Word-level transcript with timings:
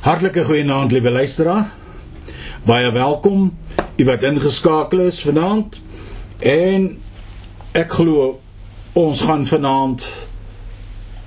Hartlike 0.00 0.44
goeienaand 0.44 0.92
liewe 0.92 1.10
luisteraar. 1.10 1.74
Baie 2.64 2.88
welkom 2.92 3.58
u 3.96 4.04
wat 4.08 4.22
ingeskakel 4.24 5.00
is 5.04 5.18
vanaand. 5.20 5.76
En 6.38 6.86
ek 7.76 7.92
glo 7.98 8.38
ons 8.96 9.20
gaan 9.28 9.44
vanaand 9.44 10.06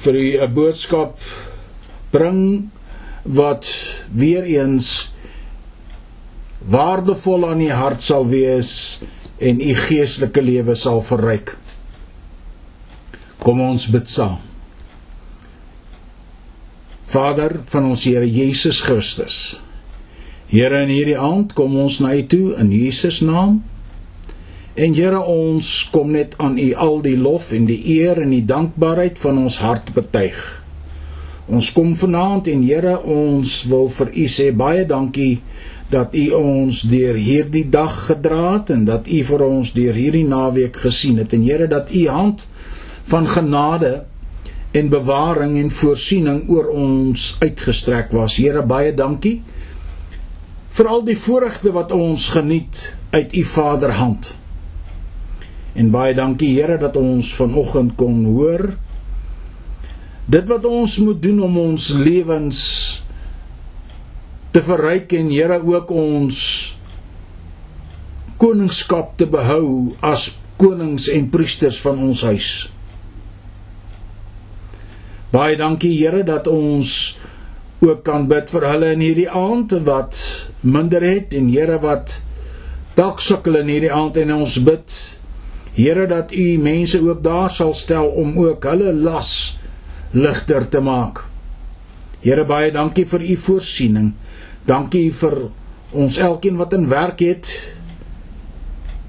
vir 0.01 0.17
u 0.17 0.25
'n 0.41 0.53
boodskap 0.53 1.19
bring 2.09 2.69
wat 3.21 3.69
weer 4.09 4.43
eens 4.43 5.13
waardevol 6.65 7.49
aan 7.49 7.61
u 7.61 7.69
hart 7.69 8.01
sal 8.01 8.25
wees 8.27 8.99
en 9.37 9.61
u 9.61 9.75
geestelike 9.75 10.41
lewe 10.41 10.75
sal 10.75 11.01
verryk. 11.01 11.57
Kom 13.37 13.61
ons 13.61 13.85
bid 13.87 14.09
saam. 14.09 14.52
Vader 17.13 17.59
van 17.69 17.91
ons 17.91 18.03
Here 18.07 18.25
Jesus 18.25 18.79
Christus. 18.81 19.59
Here 20.49 20.79
in 20.81 20.89
hierdie 20.89 21.17
aand 21.19 21.51
kom 21.53 21.75
ons 21.77 21.99
na 22.01 22.15
U 22.17 22.23
toe 22.25 22.55
in 22.57 22.71
Jesus 22.73 23.19
naam. 23.21 23.59
En 24.73 24.95
Here 24.97 25.19
ons 25.21 25.67
kom 25.93 26.15
net 26.15 26.33
aan 26.41 26.57
U 26.57 26.71
al 26.73 27.03
die 27.05 27.17
lof 27.17 27.51
en 27.53 27.67
die 27.69 27.77
eer 27.99 28.23
en 28.23 28.33
die 28.33 28.41
dankbaarheid 28.49 29.21
van 29.21 29.43
ons 29.43 29.59
hart 29.61 29.91
betuig. 29.93 30.39
Ons 31.53 31.69
kom 31.75 31.91
vanaand 31.99 32.49
en 32.49 32.63
Here 32.65 32.95
ons 32.97 33.59
wil 33.69 33.85
vir 33.99 34.09
U 34.09 34.25
sê 34.37 34.47
baie 34.63 34.81
dankie 34.89 35.35
dat 35.93 36.17
U 36.17 36.23
ons 36.39 36.81
deur 36.89 37.19
hierdie 37.19 37.67
dag 37.69 37.93
gedra 38.07 38.55
het 38.55 38.73
en 38.73 38.87
dat 38.89 39.05
U 39.05 39.21
vir 39.29 39.45
ons 39.51 39.69
deur 39.77 39.93
hierdie 39.93 40.25
naweek 40.25 40.81
gesien 40.87 41.21
het 41.21 41.37
en 41.37 41.45
Here 41.45 41.69
dat 41.69 41.93
U 41.93 42.07
hand 42.09 42.47
van 43.13 43.29
genade 43.29 43.99
en 44.73 44.89
bewaring 44.89 45.57
en 45.61 45.69
voorsiening 45.71 46.47
oor 46.49 46.71
ons 46.73 47.35
uitgestrek 47.43 48.11
was. 48.11 48.39
Here 48.41 48.63
baie 48.65 48.93
dankie 48.93 49.41
vir 50.73 50.89
al 50.89 51.03
die 51.05 51.17
voorregte 51.17 51.69
wat 51.75 51.93
ons 51.93 52.31
geniet 52.33 52.87
uit 53.13 53.35
u 53.37 53.43
Vaderhand. 53.45 54.31
En 55.77 55.91
baie 55.93 56.15
dankie 56.17 56.55
Here 56.55 56.79
dat 56.81 56.97
ons 56.97 57.29
vanoggend 57.37 57.93
kon 57.97 58.23
hoor 58.25 58.73
dit 60.25 60.47
wat 60.47 60.65
ons 60.65 60.97
moet 61.03 61.19
doen 61.21 61.41
om 61.43 61.57
ons 61.59 61.89
lewens 61.99 62.59
te 64.55 64.61
verryk 64.63 65.13
en 65.17 65.29
Here 65.33 65.59
ook 65.61 65.91
ons 65.91 66.37
koningskap 68.41 69.17
te 69.19 69.27
behou 69.29 69.93
as 70.01 70.31
konings 70.57 71.09
en 71.11 71.29
priesters 71.29 71.77
van 71.83 71.99
ons 72.09 72.23
huis. 72.25 72.72
Baie 75.33 75.55
dankie 75.57 75.95
Here 75.97 76.21
dat 76.23 76.45
ons 76.47 77.17
ook 77.81 78.03
kan 78.05 78.27
bid 78.29 78.51
vir 78.53 78.67
hulle 78.69 78.91
in 78.93 79.01
hierdie 79.01 79.31
aand 79.33 79.73
wat 79.87 80.19
minder 80.61 81.01
het 81.01 81.33
en 81.33 81.49
Here 81.49 81.79
wat 81.81 82.19
dalk 82.93 83.23
sukkel 83.23 83.57
in 83.63 83.71
hierdie 83.73 83.91
aand 83.91 84.19
en 84.21 84.35
ons 84.37 84.59
bid 84.67 84.93
Here 85.73 86.05
dat 86.11 86.35
U 86.37 86.45
mense 86.61 87.01
ook 87.01 87.23
daar 87.25 87.49
sal 87.49 87.73
stel 87.73 88.13
om 88.13 88.37
ook 88.37 88.69
hulle 88.69 88.93
las 88.93 89.57
ligter 90.13 90.69
te 90.69 90.83
maak. 90.85 91.23
Here 92.21 92.45
baie 92.45 92.69
dankie 92.71 93.07
vir 93.09 93.25
U 93.25 93.35
voorsiening. 93.47 94.11
Dankie 94.69 95.09
vir 95.17 95.47
ons 95.97 96.19
elkeen 96.21 96.61
wat 96.61 96.77
in 96.77 96.85
werk 96.93 97.25
het 97.25 97.49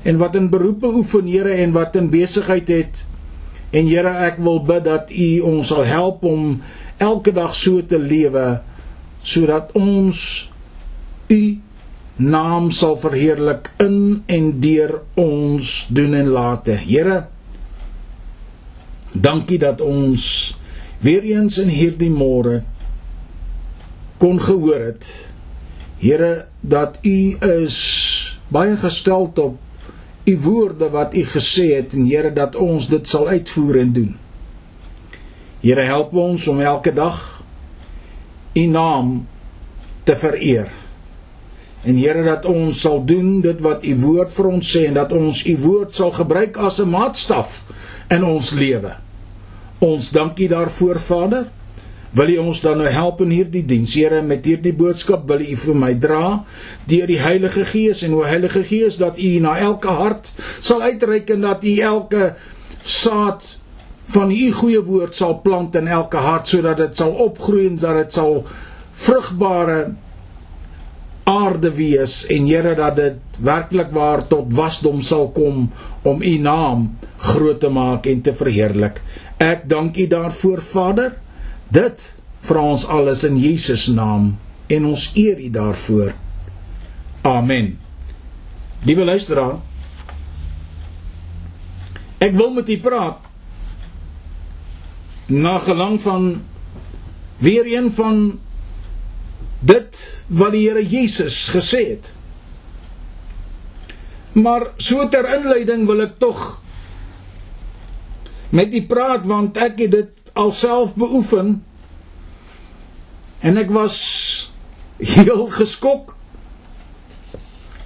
en 0.08 0.16
wat 0.20 0.40
in 0.40 0.48
beroepe 0.48 0.88
oefen 0.88 1.28
Here 1.28 1.52
en 1.60 1.76
wat 1.76 2.00
in 2.00 2.08
besigheid 2.08 2.72
het. 2.72 3.04
En 3.74 3.88
Here, 3.90 4.12
ek 4.28 4.38
wil 4.38 4.60
bid 4.62 4.84
dat 4.86 5.10
U 5.10 5.28
ons 5.50 5.70
sal 5.72 5.82
help 5.88 6.22
om 6.28 6.60
elke 7.02 7.32
dag 7.34 7.56
so 7.58 7.82
te 7.82 7.98
lewe 7.98 8.60
sodat 9.24 9.72
ons 9.78 10.18
U 11.32 11.42
naam 12.22 12.68
sal 12.70 12.94
verheerlik 13.00 13.72
in 13.82 14.22
en 14.30 14.50
deur 14.62 15.00
ons 15.18 15.72
doen 15.90 16.14
en 16.14 16.30
late. 16.36 16.76
Here, 16.84 17.24
dankie 19.10 19.58
dat 19.58 19.82
ons 19.82 20.54
weer 21.02 21.26
eens 21.26 21.58
in 21.58 21.72
hierdie 21.74 22.12
môre 22.12 22.60
kon 24.22 24.38
gehoor 24.38 24.86
het. 24.92 25.10
Here, 25.98 26.46
dat 26.62 27.02
U 27.02 27.18
is 27.58 27.78
baie 28.54 28.78
gesteld 28.78 29.38
op 29.42 29.58
u 30.24 30.38
woorde 30.40 30.90
wat 30.90 31.14
u 31.14 31.24
gesê 31.24 31.74
het 31.76 31.92
en 31.92 32.06
Here 32.08 32.32
dat 32.32 32.56
ons 32.56 32.88
dit 32.88 33.08
sal 33.08 33.28
uitvoer 33.28 33.78
en 33.78 33.92
doen. 33.92 34.16
Here 35.60 35.84
help 35.84 36.12
ons 36.12 36.48
om 36.48 36.60
elke 36.60 36.92
dag 36.92 37.42
u 38.54 38.66
naam 38.66 39.26
te 40.04 40.16
vereer. 40.16 40.72
En 41.84 41.96
Here 41.96 42.22
dat 42.24 42.44
ons 42.44 42.80
sal 42.80 43.04
doen 43.04 43.40
dit 43.40 43.60
wat 43.60 43.84
u 43.84 43.96
woord 44.00 44.32
vir 44.32 44.48
ons 44.48 44.76
sê 44.76 44.86
en 44.88 44.96
dat 44.96 45.12
ons 45.12 45.44
u 45.46 45.56
woord 45.60 45.94
sal 45.94 46.12
gebruik 46.12 46.56
as 46.56 46.80
'n 46.80 46.88
maatstaf 46.88 47.62
in 48.08 48.24
ons 48.24 48.52
lewe. 48.52 48.96
Ons 49.78 50.10
dankie 50.10 50.48
daarvoor 50.48 51.00
Vader. 51.00 51.46
Wil 52.14 52.30
U 52.36 52.36
ons 52.44 52.60
dan 52.62 52.78
nou 52.78 52.90
help 52.94 53.20
in 53.24 53.32
hierdie 53.34 53.64
diens, 53.66 53.94
Here, 53.98 54.20
met 54.22 54.46
hierdie 54.46 54.74
boodskap 54.76 55.26
wil 55.30 55.42
U 55.42 55.56
vir 55.64 55.78
my 55.78 55.90
dra 55.98 56.44
deur 56.86 57.10
die 57.10 57.18
Heilige 57.18 57.64
Gees 57.66 58.04
en 58.06 58.14
o 58.14 58.22
Heilige 58.22 58.62
Gees 58.66 59.00
dat 59.00 59.18
U 59.18 59.30
na 59.42 59.56
elke 59.58 59.90
hart 59.98 60.30
sal 60.62 60.84
uitreik 60.86 61.32
en 61.34 61.42
dat 61.48 61.66
U 61.66 61.74
elke 61.82 62.34
saad 62.84 63.56
van 64.14 64.30
U 64.30 64.52
goeie 64.60 64.84
woord 64.84 65.18
sal 65.18 65.40
plant 65.42 65.74
in 65.80 65.90
elke 65.90 66.22
hart 66.22 66.52
sodat 66.52 66.78
dit 66.84 67.02
sal 67.02 67.16
opgroei 67.26 67.66
en 67.72 67.80
dat 67.82 67.98
dit 68.04 68.18
sal 68.20 68.44
vrugbare 69.04 69.80
aarde 71.24 71.72
wees 71.74 72.20
en 72.30 72.46
Here 72.46 72.76
dat 72.78 72.96
dit 73.00 73.42
werklik 73.42 73.90
waar 73.96 74.22
tot 74.28 74.54
wasdom 74.54 75.02
sal 75.02 75.32
kom 75.34 75.66
om 76.06 76.22
U 76.22 76.34
naam 76.38 76.92
groot 77.16 77.58
te 77.60 77.72
maak 77.72 78.06
en 78.06 78.22
te 78.22 78.34
verheerlik. 78.36 79.00
Ek 79.42 79.66
dank 79.68 79.98
U 79.98 80.06
daarvoor 80.06 80.62
Vader. 80.62 81.23
Dit 81.74 82.02
vra 82.44 82.62
ons 82.74 82.84
alles 82.86 83.24
in 83.26 83.38
Jesus 83.40 83.88
naam 83.90 84.34
en 84.70 84.86
ons 84.86 85.08
eer 85.18 85.40
U 85.40 85.48
daarvoor. 85.50 86.12
Amen. 87.24 87.74
Liewe 88.84 89.04
luisteraar, 89.08 89.56
ek 92.20 92.34
wil 92.36 92.52
met 92.52 92.68
u 92.68 92.76
praat 92.84 93.24
na 95.32 95.56
gelang 95.64 95.96
van 96.04 96.26
weer 97.40 97.64
een 97.68 97.88
van 97.92 98.18
dit 99.64 100.02
wat 100.28 100.52
die 100.52 100.66
Here 100.68 100.84
Jesus 100.84 101.46
gesê 101.52 101.80
het. 101.94 102.10
Maar 104.36 104.68
so 104.76 105.08
ter 105.08 105.24
inleiding 105.38 105.86
wil 105.88 106.04
ek 106.04 106.18
tog 106.20 106.44
met 108.52 108.74
u 108.74 108.84
praat 108.88 109.24
want 109.26 109.56
ek 109.56 109.80
het 109.86 109.96
dit 109.96 110.23
alself 110.34 110.94
beoefen. 110.94 111.64
En 113.38 113.56
ek 113.56 113.70
was 113.70 113.96
heel 114.98 115.46
geskok. 115.46 116.14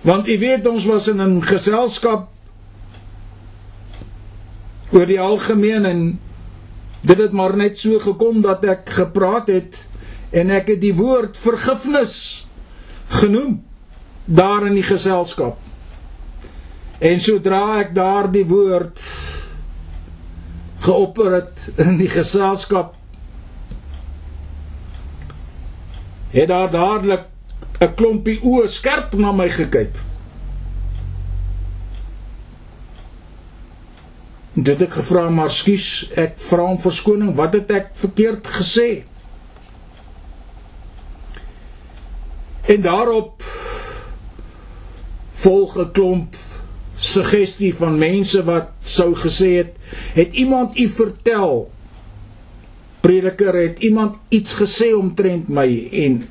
Want 0.00 0.28
u 0.28 0.38
weet 0.38 0.66
ons 0.66 0.84
was 0.84 1.08
in 1.08 1.20
'n 1.20 1.42
geselskap 1.42 2.28
oor 4.92 5.06
die 5.06 5.20
algemeen 5.20 5.84
en 5.84 6.20
dit 7.00 7.18
het 7.18 7.32
maar 7.32 7.56
net 7.56 7.78
so 7.78 7.98
gekom 7.98 8.40
dat 8.40 8.64
ek 8.64 8.88
gepraat 8.90 9.48
het 9.52 9.88
en 10.30 10.50
ek 10.50 10.68
het 10.68 10.80
die 10.80 10.94
woord 10.94 11.36
vergifnis 11.36 12.46
genoem 13.20 13.64
daar 14.24 14.66
in 14.66 14.76
die 14.76 14.84
geselskap. 14.84 15.56
En 16.98 17.20
sodra 17.20 17.78
ek 17.80 17.94
daar 17.94 18.30
die 18.32 18.46
woord 18.46 19.00
geopper 20.80 21.32
het 21.32 21.70
in 21.76 21.96
die 21.98 22.08
geselskap 22.08 22.94
het 26.30 26.48
daar 26.48 26.70
dadelik 26.70 27.24
'n 27.80 27.94
klompie 27.94 28.40
oë 28.42 28.66
skerp 28.66 29.14
na 29.14 29.32
my 29.32 29.48
gekyk. 29.48 29.94
Dit 34.52 34.82
ek 34.82 34.92
gevra 34.92 35.28
maar 35.30 35.50
skus, 35.50 36.10
ek 36.18 36.34
vra 36.36 36.62
om 36.62 36.78
verskoning, 36.78 37.34
wat 37.34 37.52
het 37.52 37.70
ek 37.70 37.90
verkeerd 37.94 38.46
gesê? 38.46 39.04
En 42.66 42.80
daarop 42.80 43.42
volg 45.32 45.78
'n 45.78 45.92
klomp 45.92 46.36
suggestie 46.98 47.74
van 47.74 47.98
mense 47.98 48.42
wat 48.44 48.70
sou 48.84 49.12
gesê 49.14 49.50
het, 49.62 49.74
het 50.14 50.34
iemand 50.34 50.78
u 50.78 50.88
vertel? 50.88 51.70
Prediker 53.00 53.54
het 53.54 53.78
iemand 53.78 54.16
iets 54.28 54.58
gesê 54.58 54.90
omtrent 54.94 55.48
my 55.48 55.68
en 55.92 56.28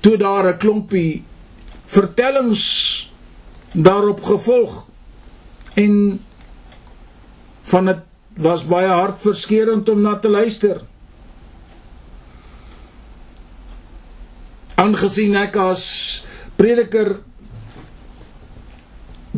toe 0.00 0.16
daar 0.16 0.52
'n 0.52 0.58
klompie 0.58 1.24
vertellings 1.86 2.64
daarop 3.72 4.22
gevolg 4.22 4.86
en 5.74 6.20
van 7.62 7.84
dit 7.84 7.98
was 8.36 8.66
baie 8.66 8.88
hartverskeurende 8.88 9.92
om 9.92 10.00
na 10.00 10.18
te 10.18 10.28
luister. 10.28 10.80
Aangesien 14.74 15.36
ek 15.36 15.56
as 15.56 15.84
prediker 16.56 17.16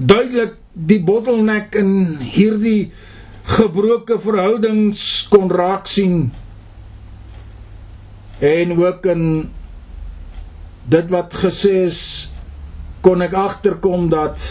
duidelik 0.06 0.56
die 0.72 1.00
bottleneck 1.02 1.74
in 1.78 2.18
hierdie 2.22 2.90
gebroke 3.48 4.18
verhoudings 4.22 5.02
kon 5.32 5.50
raak 5.50 5.88
sien. 5.90 6.28
En 8.38 8.76
ook 8.78 9.06
in 9.10 9.24
dit 10.88 11.10
wat 11.10 11.34
gesê 11.42 11.82
is 11.88 12.00
kon 13.04 13.22
ek 13.24 13.34
agterkom 13.36 14.08
dat 14.12 14.42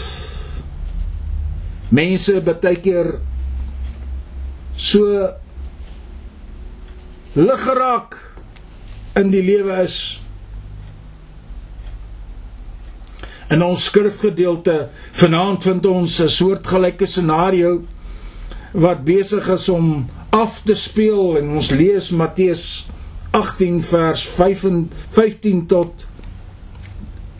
mense 1.94 2.36
baie 2.44 2.76
keer 2.84 3.14
so 4.76 5.28
lig 7.38 7.64
geraak 7.64 8.18
in 9.18 9.32
die 9.32 9.42
lewe 9.42 9.80
is 9.82 9.98
In 13.48 13.62
ons 13.64 13.84
skrifgedeelte 13.88 14.88
vanaand 15.16 15.62
vind 15.64 15.86
ons 15.86 16.20
'n 16.20 16.28
soortgelyke 16.28 17.06
scenario 17.06 17.84
wat 18.72 19.04
besig 19.04 19.48
is 19.48 19.68
om 19.68 20.10
af 20.30 20.60
te 20.64 20.74
speel 20.74 21.38
en 21.38 21.50
ons 21.56 21.70
lees 21.70 22.10
Matteus 22.10 22.86
18 23.30 23.82
vers 23.82 24.22
15 24.28 25.66
tot 25.66 26.06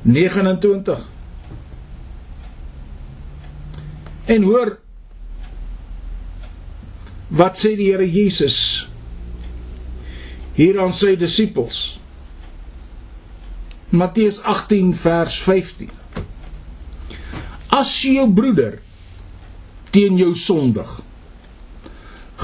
29. 0.02 0.98
En 4.24 4.42
hoor 4.42 4.78
wat 7.28 7.58
sê 7.58 7.76
die 7.76 7.92
Here 7.92 8.10
Jesus 8.10 8.88
hier 10.54 10.80
aan 10.80 10.92
sy 10.92 11.16
disippels. 11.16 12.00
Matteus 13.90 14.42
18 14.42 14.94
vers 14.96 15.42
15 15.42 15.97
As 17.78 17.92
jou 18.02 18.26
broeder 18.34 18.80
teen 19.94 20.16
jou 20.18 20.32
sondig, 20.34 20.88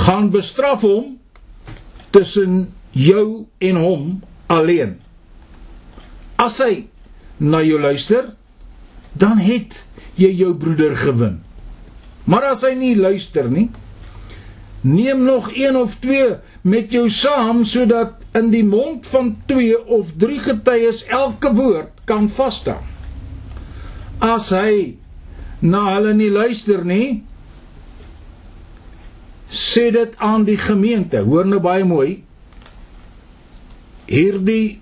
gaan 0.05 0.31
bestraf 0.31 0.85
hom 0.87 1.17
tussen 2.15 2.69
jou 2.95 3.47
en 3.59 3.81
hom 3.83 4.05
alleen. 4.53 4.97
As 6.39 6.61
hy 6.63 6.87
na 7.43 7.65
jou 7.67 7.81
luister, 7.83 8.31
dan 9.19 9.43
het 9.43 9.81
jy 10.19 10.31
jou 10.39 10.53
broeder 10.59 10.95
gewin. 10.99 11.41
Maar 12.31 12.53
as 12.53 12.63
hy 12.67 12.75
nie 12.79 12.95
luister 12.95 13.51
nie, 13.51 13.69
neem 14.85 15.25
nog 15.27 15.51
een 15.57 15.77
of 15.77 15.99
twee 16.03 16.37
met 16.63 16.93
jou 16.93 17.09
saam 17.11 17.65
sodat 17.69 18.23
in 18.37 18.51
die 18.53 18.65
mond 18.67 19.09
van 19.11 19.35
twee 19.49 19.79
of 19.79 20.15
drie 20.21 20.39
getuies 20.43 21.05
elke 21.09 21.55
woord 21.57 22.05
kan 22.09 22.29
vas 22.39 22.61
staan. 22.63 22.85
As 24.23 24.51
hy 24.55 24.95
na 25.65 25.87
hulle 25.95 26.13
nie 26.17 26.31
luister 26.33 26.85
nie 26.85 27.23
sê 29.55 29.91
dit 29.95 30.15
aan 30.19 30.45
die 30.45 30.59
gemeente. 30.59 31.21
Hoor 31.23 31.47
nou 31.47 31.61
baie 31.63 31.85
mooi. 31.87 32.25
Hierdie 34.09 34.81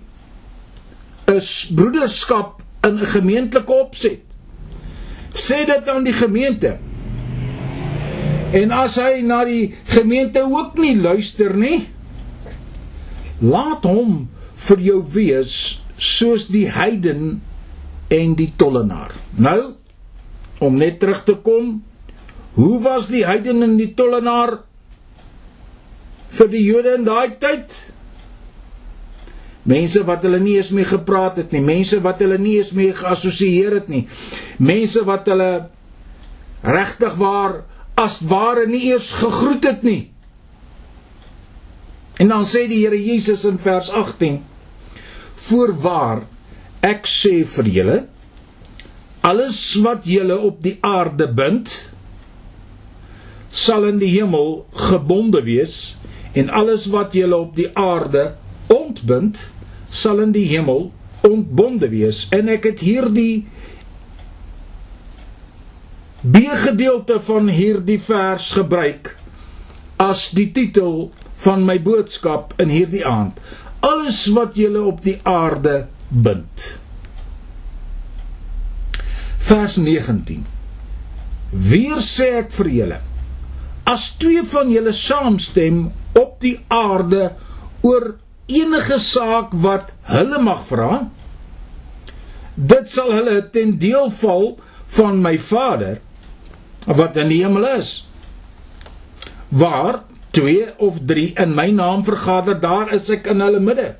is 1.29 1.49
broederskap 1.71 2.63
in 2.83 2.99
'n 2.99 3.11
gemeentelike 3.15 3.71
opset 3.71 4.21
sê 5.33 5.65
dit 5.65 5.87
aan 5.89 6.03
die 6.03 6.13
gemeente. 6.13 6.77
En 8.53 8.71
as 8.71 8.95
hy 8.95 9.21
na 9.25 9.43
die 9.45 9.73
gemeente 9.89 10.43
ook 10.45 10.77
nie 10.77 10.95
luister 10.99 11.55
nie 11.57 11.87
laat 13.41 13.83
hom 13.83 14.29
vir 14.55 14.79
jou 14.79 14.99
wees 15.13 15.81
soos 15.97 16.47
die 16.47 16.69
heiden 16.69 17.41
en 18.07 18.35
die 18.35 18.53
tollenaar. 18.55 19.11
Nou 19.35 19.73
om 20.63 20.77
net 20.79 20.99
terug 21.01 21.23
te 21.27 21.35
kom. 21.45 21.81
Hoe 22.57 22.77
was 22.83 23.09
die 23.11 23.25
heiden 23.25 23.63
en 23.65 23.75
die 23.79 23.91
tollenaar 23.97 24.59
vir 26.33 26.49
die 26.53 26.63
Jode 26.63 26.95
in 26.99 27.05
daai 27.07 27.35
tyd? 27.41 27.73
Mense 29.69 30.03
wat 30.07 30.25
hulle 30.27 30.41
nie 30.43 30.57
eens 30.59 30.73
mee 30.75 30.87
gepraat 30.87 31.39
het 31.39 31.53
nie, 31.55 31.63
mense 31.63 32.01
wat 32.03 32.19
hulle 32.23 32.37
nie 32.41 32.57
eens 32.59 32.73
mee 32.75 32.93
geassosieer 32.95 33.79
het 33.79 33.91
nie. 33.91 34.03
Mense 34.59 35.05
wat 35.07 35.29
hulle 35.31 35.51
regtig 36.63 37.15
waar 37.19 37.61
as 37.99 38.19
ware 38.27 38.65
nie 38.67 38.89
eens 38.91 39.11
gegroet 39.21 39.63
het 39.69 39.85
nie. 39.87 40.01
En 42.21 42.29
dan 42.29 42.45
sê 42.45 42.67
die 42.69 42.83
Here 42.83 42.99
Jesus 42.99 43.45
in 43.49 43.57
vers 43.57 43.89
18: 43.89 44.41
Voorwaar 45.47 46.25
ek 46.83 47.07
sê 47.09 47.41
vir 47.47 47.69
julle 47.77 47.99
alles 49.23 49.57
wat 49.83 50.03
julle 50.03 50.35
op 50.35 50.59
die 50.63 50.75
aarde 50.83 51.29
bind 51.31 51.71
sal 53.53 53.85
in 53.87 54.01
die 54.01 54.11
hemel 54.11 54.65
gebonde 54.89 55.39
wees 55.45 55.95
en 56.35 56.51
alles 56.51 56.89
wat 56.91 57.15
julle 57.15 57.37
op 57.45 57.55
die 57.55 57.69
aarde 57.79 58.33
ontbind 58.73 59.39
sal 59.87 60.19
in 60.25 60.33
die 60.35 60.47
hemel 60.49 60.89
ontbonde 61.23 61.87
wees. 61.93 62.25
En 62.35 62.51
ek 62.51 62.67
het 62.67 62.83
hierdie 62.83 63.45
B-gedeelte 66.23 67.21
van 67.23 67.47
hierdie 67.53 67.99
vers 68.03 68.51
gebruik 68.57 69.13
as 70.03 70.29
die 70.35 70.49
titel 70.51 71.11
van 71.45 71.63
my 71.67 71.77
boodskap 71.79 72.57
in 72.59 72.73
hierdie 72.73 73.05
aand. 73.07 73.39
Alles 73.83 74.25
wat 74.35 74.59
julle 74.59 74.83
op 74.83 75.03
die 75.05 75.19
aarde 75.23 75.85
bind 76.09 76.82
vers 79.43 79.77
19. 79.77 80.43
Weer 81.51 81.99
sê 82.03 82.29
ek 82.41 82.53
vir 82.57 82.69
julle, 82.77 82.99
as 83.89 84.13
twee 84.19 84.43
van 84.53 84.71
julle 84.71 84.93
saamstem 84.95 85.89
op 86.17 86.37
die 86.43 86.55
aarde 86.71 87.33
oor 87.83 88.13
enige 88.47 88.99
saak 89.03 89.51
wat 89.65 89.91
hulle 90.07 90.39
mag 90.43 90.63
vra, 90.69 91.03
dit 92.55 92.89
sal 92.89 93.11
hulle 93.11 93.41
ten 93.53 93.75
deel 93.81 94.09
val 94.21 94.53
van 94.95 95.19
my 95.21 95.35
Vader 95.41 95.99
wat 96.85 97.17
in 97.17 97.31
die 97.31 97.41
hemel 97.43 97.65
is. 97.73 97.91
Waar 99.49 100.03
twee 100.35 100.67
of 100.81 100.99
drie 101.07 101.31
in 101.39 101.53
my 101.55 101.69
naam 101.71 102.03
vergader, 102.05 102.57
daar 102.59 102.91
is 102.93 103.09
ek 103.13 103.29
in 103.31 103.43
hulle 103.43 103.61
midde. 103.63 103.93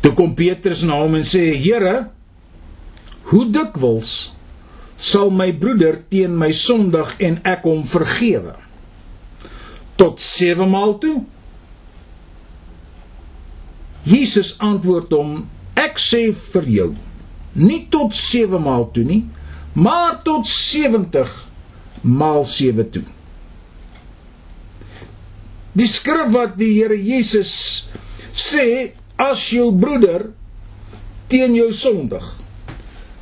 Toe 0.00 0.12
kom 0.16 0.32
Petrus 0.36 0.82
na 0.86 0.96
hom 1.00 1.18
en 1.18 1.26
sê: 1.26 1.52
"Here, 1.60 2.08
hoe 3.30 3.44
dikwels 3.52 4.32
sal 4.96 5.30
my 5.30 5.52
broeder 5.52 6.00
teen 6.08 6.36
my 6.36 6.52
sondig 6.52 7.12
en 7.20 7.40
ek 7.44 7.64
hom 7.68 7.84
vergewe? 7.84 8.56
Tot 10.00 10.20
7 10.20 10.68
maal 10.68 10.96
toe?" 10.98 11.20
Jesus 14.08 14.54
antwoord 14.58 15.12
hom: 15.12 15.46
"Ek 15.76 16.00
sê 16.00 16.32
vir 16.32 16.64
jou, 16.64 16.90
nie 17.54 17.86
tot 17.90 18.16
7 18.16 18.58
maal 18.58 18.88
toe 18.92 19.04
nie, 19.04 19.24
maar 19.72 20.22
tot 20.24 20.46
70 20.48 21.28
maal 22.02 22.44
7 22.44 22.90
toe." 22.90 23.04
Die 25.72 25.86
skrif 25.86 26.32
wat 26.32 26.56
die 26.58 26.72
Here 26.80 26.96
Jesus 26.96 27.86
sê 28.34 28.96
as 29.20 29.50
jou 29.52 29.68
broeder 29.76 30.30
teen 31.30 31.54
jou 31.54 31.70
sondig 31.76 32.24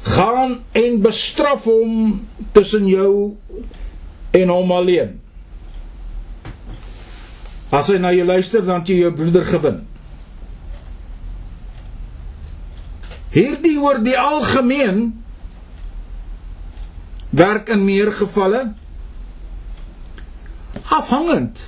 gaan 0.09 0.61
en 0.79 1.01
bestraf 1.03 1.67
hom 1.69 2.21
tussen 2.57 2.87
jou 2.89 3.37
en 4.39 4.53
hom 4.53 4.73
alleen. 4.73 5.17
As 7.75 7.91
hy 7.93 7.99
na 8.01 8.15
jou 8.15 8.25
luister 8.29 8.65
dan 8.65 8.87
jy 8.87 9.03
jou 9.03 9.13
broeder 9.17 9.45
gewin. 9.49 9.83
Hierdie 13.35 13.77
oor 13.83 14.01
die 14.01 14.17
algemeen 14.17 15.11
werk 17.37 17.69
in 17.75 17.85
meer 17.85 18.09
gevalle 18.17 18.71
afhangend 20.89 21.67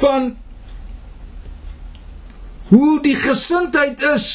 van 0.00 0.32
hoe 2.70 3.00
die 3.02 3.16
gesindheid 3.18 4.02
is 4.12 4.26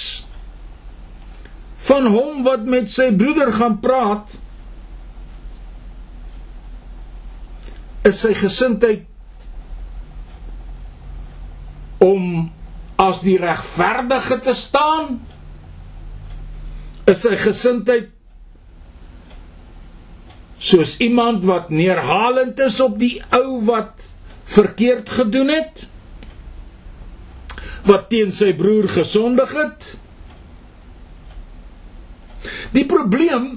van 1.87 2.07
hom 2.11 2.43
wat 2.43 2.65
met 2.67 2.91
sy 2.91 3.11
broeder 3.15 3.53
gaan 3.55 3.77
praat 3.83 4.33
is 8.05 8.19
sy 8.25 8.33
gesindheid 8.37 9.05
om 12.03 12.51
as 13.01 13.21
die 13.23 13.37
regverdige 13.39 14.39
te 14.43 14.55
staan 14.57 15.15
is 17.07 17.23
sy 17.23 17.35
gesindheid 17.39 18.11
soos 20.65 20.95
iemand 21.03 21.43
wat 21.47 21.71
neerhalend 21.71 22.59
is 22.67 22.79
op 22.83 22.99
die 22.99 23.17
ou 23.35 23.61
wat 23.67 24.09
verkeerd 24.55 25.09
gedoen 25.19 25.51
het 25.53 25.87
wat 27.85 28.09
teen 28.09 28.31
sy 28.33 28.51
broer 28.57 28.87
gesondig 28.89 29.51
het. 29.55 29.91
Die 32.73 32.85
probleem 32.89 33.55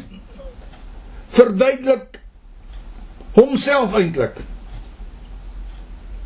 verduidelik 1.35 2.20
homself 3.37 3.94
eintlik. 3.97 4.40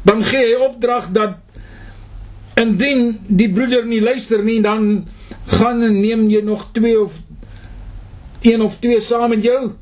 Dan 0.02 0.22
gee 0.26 0.50
hy 0.50 0.58
opdrag 0.66 1.10
dat 1.14 1.38
indien 2.58 3.20
die 3.26 3.48
broeder 3.50 3.86
nie 3.88 4.02
luister 4.02 4.42
nie, 4.44 4.60
dan 4.62 5.06
gaan 5.58 5.82
en 5.82 6.00
neem 6.00 6.26
jy 6.30 6.42
nog 6.44 6.68
2 6.76 6.98
of 7.00 7.20
een 8.42 8.62
of 8.62 8.78
twee 8.82 9.00
saam 9.00 9.30
met 9.30 9.44
jou 9.46 9.72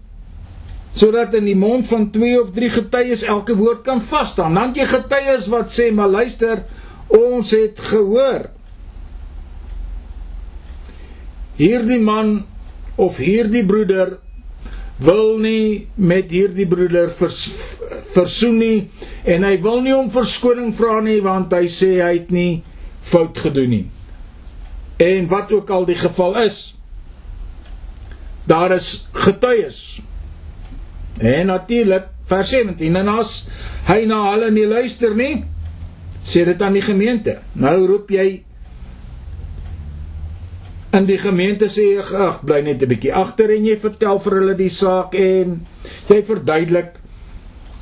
sodat 0.96 1.34
in 1.38 1.46
die 1.46 1.56
mond 1.56 1.86
van 1.88 2.08
twee 2.10 2.34
of 2.40 2.50
drie 2.52 2.68
getuies 2.72 3.22
elke 3.22 3.54
woord 3.56 3.84
kan 3.86 4.00
vas 4.02 4.32
staan. 4.34 4.56
Dan 4.58 4.72
jy 4.74 4.88
getuies 4.90 5.46
wat 5.52 5.70
sê, 5.70 5.86
maar 5.94 6.10
luister, 6.10 6.64
ons 7.16 7.52
het 7.56 7.80
gehoor. 7.90 8.48
Hierdie 11.60 12.00
man 12.00 12.40
of 13.00 13.20
hierdie 13.20 13.64
broeder 13.66 14.18
wil 15.00 15.38
nie 15.40 15.88
met 15.96 16.32
hierdie 16.32 16.68
broeder 16.68 17.08
vers, 17.12 17.40
versoen 18.14 18.58
nie 18.60 18.78
en 19.28 19.44
hy 19.48 19.54
wil 19.64 19.80
nie 19.84 19.96
om 19.96 20.10
verskoning 20.12 20.74
vra 20.76 21.00
nie 21.04 21.20
want 21.24 21.52
hy 21.56 21.64
sê 21.72 21.94
hy 22.00 22.12
het 22.18 22.30
nie 22.34 22.60
fout 23.00 23.38
gedoen 23.40 23.74
nie. 23.74 23.86
En 25.00 25.28
wat 25.32 25.52
ook 25.56 25.72
al 25.72 25.88
die 25.88 25.96
geval 25.96 26.36
is, 26.44 26.60
daar 28.48 28.72
is 28.76 29.08
getuies 29.16 30.00
En 31.20 31.46
natuurlik 31.46 32.04
vers 32.24 32.48
17 32.48 32.96
en 32.96 33.08
as 33.12 33.32
hy 33.90 34.04
na 34.08 34.22
hulle 34.30 34.48
nie 34.54 34.64
luister 34.68 35.12
nie, 35.16 35.42
sê 36.24 36.44
dit 36.44 36.62
aan 36.62 36.76
die 36.76 36.84
gemeente. 36.84 37.40
Nou 37.54 37.86
roep 37.86 38.10
jy 38.10 38.42
in 40.92 41.06
die 41.06 41.18
gemeente 41.22 41.68
sê 41.70 41.86
jy 41.94 42.04
ag 42.26 42.40
bly 42.46 42.60
net 42.66 42.82
'n 42.82 42.88
bietjie 42.88 43.14
agter 43.14 43.50
en 43.54 43.64
jy 43.64 43.76
vertel 43.78 44.18
vir 44.18 44.32
hulle 44.40 44.56
die 44.58 44.70
saak 44.70 45.14
en 45.14 45.60
jy 46.08 46.22
verduidelik 46.22 46.98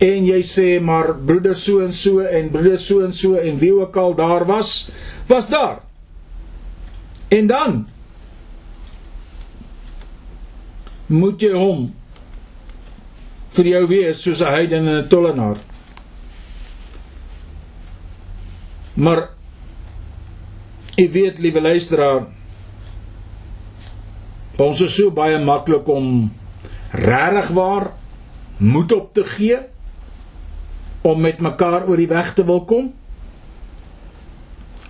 en 0.01 0.27
jy 0.27 0.43
sê 0.43 0.81
maar 0.81 1.15
broeder 1.15 1.57
so 1.57 1.81
en 1.81 1.93
so 1.93 2.21
en 2.21 2.51
broeder 2.51 2.79
so 2.79 3.05
en 3.05 3.13
so 3.13 3.35
en 3.35 3.59
wie 3.59 3.73
ook 3.73 3.97
al 3.97 4.15
daar 4.15 4.45
was 4.47 4.91
was 5.27 5.49
daar. 5.49 5.81
En 7.29 7.47
dan 7.47 7.87
moet 11.07 11.41
jy 11.41 11.53
hom 11.53 11.95
vir 13.57 13.67
jou 13.67 13.87
wees 13.89 14.23
soos 14.23 14.41
'n 14.41 14.53
heiden 14.53 14.87
en 14.87 15.05
'n 15.05 15.09
tollenaar. 15.09 15.57
Maar 18.99 19.29
ek 20.99 21.13
weet 21.15 21.39
liewe 21.39 21.63
luisteraar 21.63 22.27
ons 24.59 24.81
is 24.83 24.97
so 24.99 25.13
baie 25.15 25.39
maklik 25.39 25.87
om 25.87 26.33
regtig 26.91 27.53
waar 27.55 27.93
moed 28.59 28.93
op 28.97 29.13
te 29.15 29.23
gee 29.37 29.61
om 31.07 31.21
met 31.23 31.39
mekaar 31.39 31.87
oor 31.87 32.01
die 32.01 32.11
weg 32.11 32.33
te 32.35 32.43
wil 32.45 32.65
kom. 32.67 32.91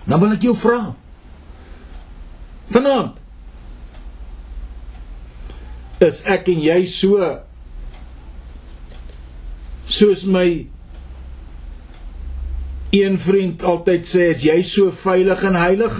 Nou 0.09 0.17
wil 0.23 0.33
ek 0.33 0.47
jou 0.47 0.55
vra. 0.57 0.79
Vanaand 2.73 3.21
is 6.01 6.23
ek 6.25 6.49
en 6.49 6.65
jy 6.65 6.79
so 6.89 7.29
soos 9.89 10.25
my 10.25 10.47
een 12.95 13.19
vriend 13.21 13.63
altyd 13.63 14.07
sê 14.07 14.29
as 14.33 14.45
jy 14.45 14.61
so 14.65 14.91
veilig 14.91 15.43
en 15.49 15.57
heilig 15.59 15.99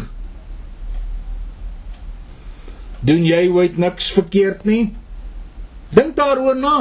doen 3.05 3.25
jy 3.25 3.43
ooit 3.53 3.77
niks 3.77 4.09
verkeerd 4.15 4.65
nie 4.69 4.83
dink 5.93 6.15
daaroor 6.17 6.57
na 6.59 6.75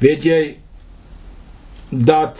weet 0.00 0.24
jy 0.24 0.42
dat 1.90 2.38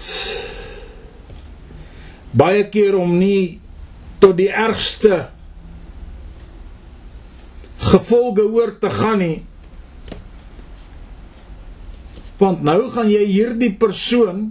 baie 2.30 2.62
keer 2.70 2.96
om 2.96 3.18
nie 3.18 3.60
tot 4.22 4.36
die 4.38 4.50
ergste 4.52 5.26
gevolge 7.90 8.44
oor 8.46 8.78
te 8.78 8.90
gaan 8.90 9.18
nie. 9.18 9.38
Want 12.40 12.62
nou 12.64 12.88
gaan 12.92 13.10
jy 13.12 13.26
hierdie 13.28 13.72
persoon 13.76 14.48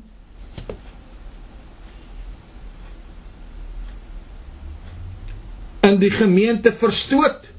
in 5.90 5.98
die 6.02 6.12
gemeente 6.14 6.72
verstoot. 6.76 7.50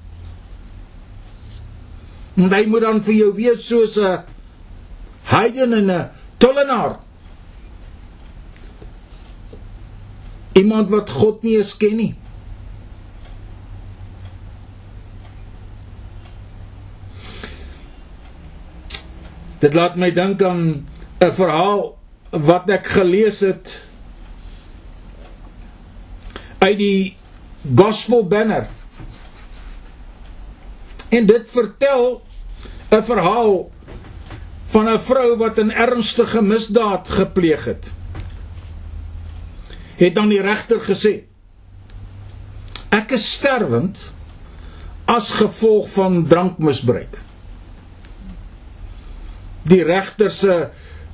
En 2.38 2.52
hy 2.54 2.62
moet 2.70 2.87
dan 2.87 3.02
vir 3.04 3.16
jou 3.16 3.30
wees 3.34 3.66
soos 3.66 3.99
'n 3.99 4.22
heiden 5.34 5.72
en 5.72 5.90
'n 5.90 6.10
tollenaar. 6.38 6.99
Iemand 10.52 10.90
wat 10.90 11.10
God 11.10 11.42
nie 11.42 11.56
eens 11.56 11.76
ken 11.76 11.96
nie. 11.96 12.14
Dit 19.61 19.75
laat 19.76 19.97
my 20.00 20.09
dink 20.12 20.43
aan 20.43 20.88
'n 21.21 21.33
verhaal 21.37 21.99
wat 22.31 22.71
ek 22.71 22.87
gelees 22.87 23.40
het 23.45 23.83
uit 26.59 26.79
die 26.79 27.17
Gospel 27.76 28.26
Banner. 28.26 28.69
En 31.09 31.26
dit 31.26 31.45
vertel 31.50 32.23
'n 32.90 33.02
verhaal 33.02 33.71
van 34.73 34.88
'n 34.88 35.00
vrou 35.00 35.37
wat 35.37 35.59
'n 35.59 35.71
ernstige 35.71 36.43
misdaad 36.43 37.09
gepleeg 37.09 37.64
het. 37.64 37.93
Het 39.97 40.14
dan 40.14 40.29
die 40.29 40.40
regter 40.40 40.81
gesê: 40.81 41.25
"Ek 42.88 43.11
is 43.11 43.33
sterwend 43.33 44.12
as 45.05 45.31
gevolg 45.31 45.90
van 45.90 46.26
drankmisbruik." 46.26 47.29
Die 49.71 49.83
regter 49.87 50.33
se 50.35 50.57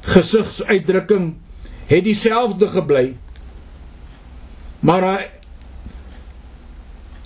gesigsuitdrukking 0.07 1.35
het 1.91 2.05
dieselfde 2.07 2.69
gebly. 2.73 3.07
Maar 4.81 5.09
hy 5.11 5.25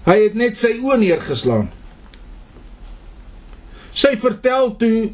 hy 0.01 0.17
het 0.25 0.37
net 0.39 0.57
sy 0.59 0.73
oë 0.81 0.97
neergeslaan. 1.03 1.69
Sy 3.95 4.15
vertel 4.19 4.73
toe 4.81 5.11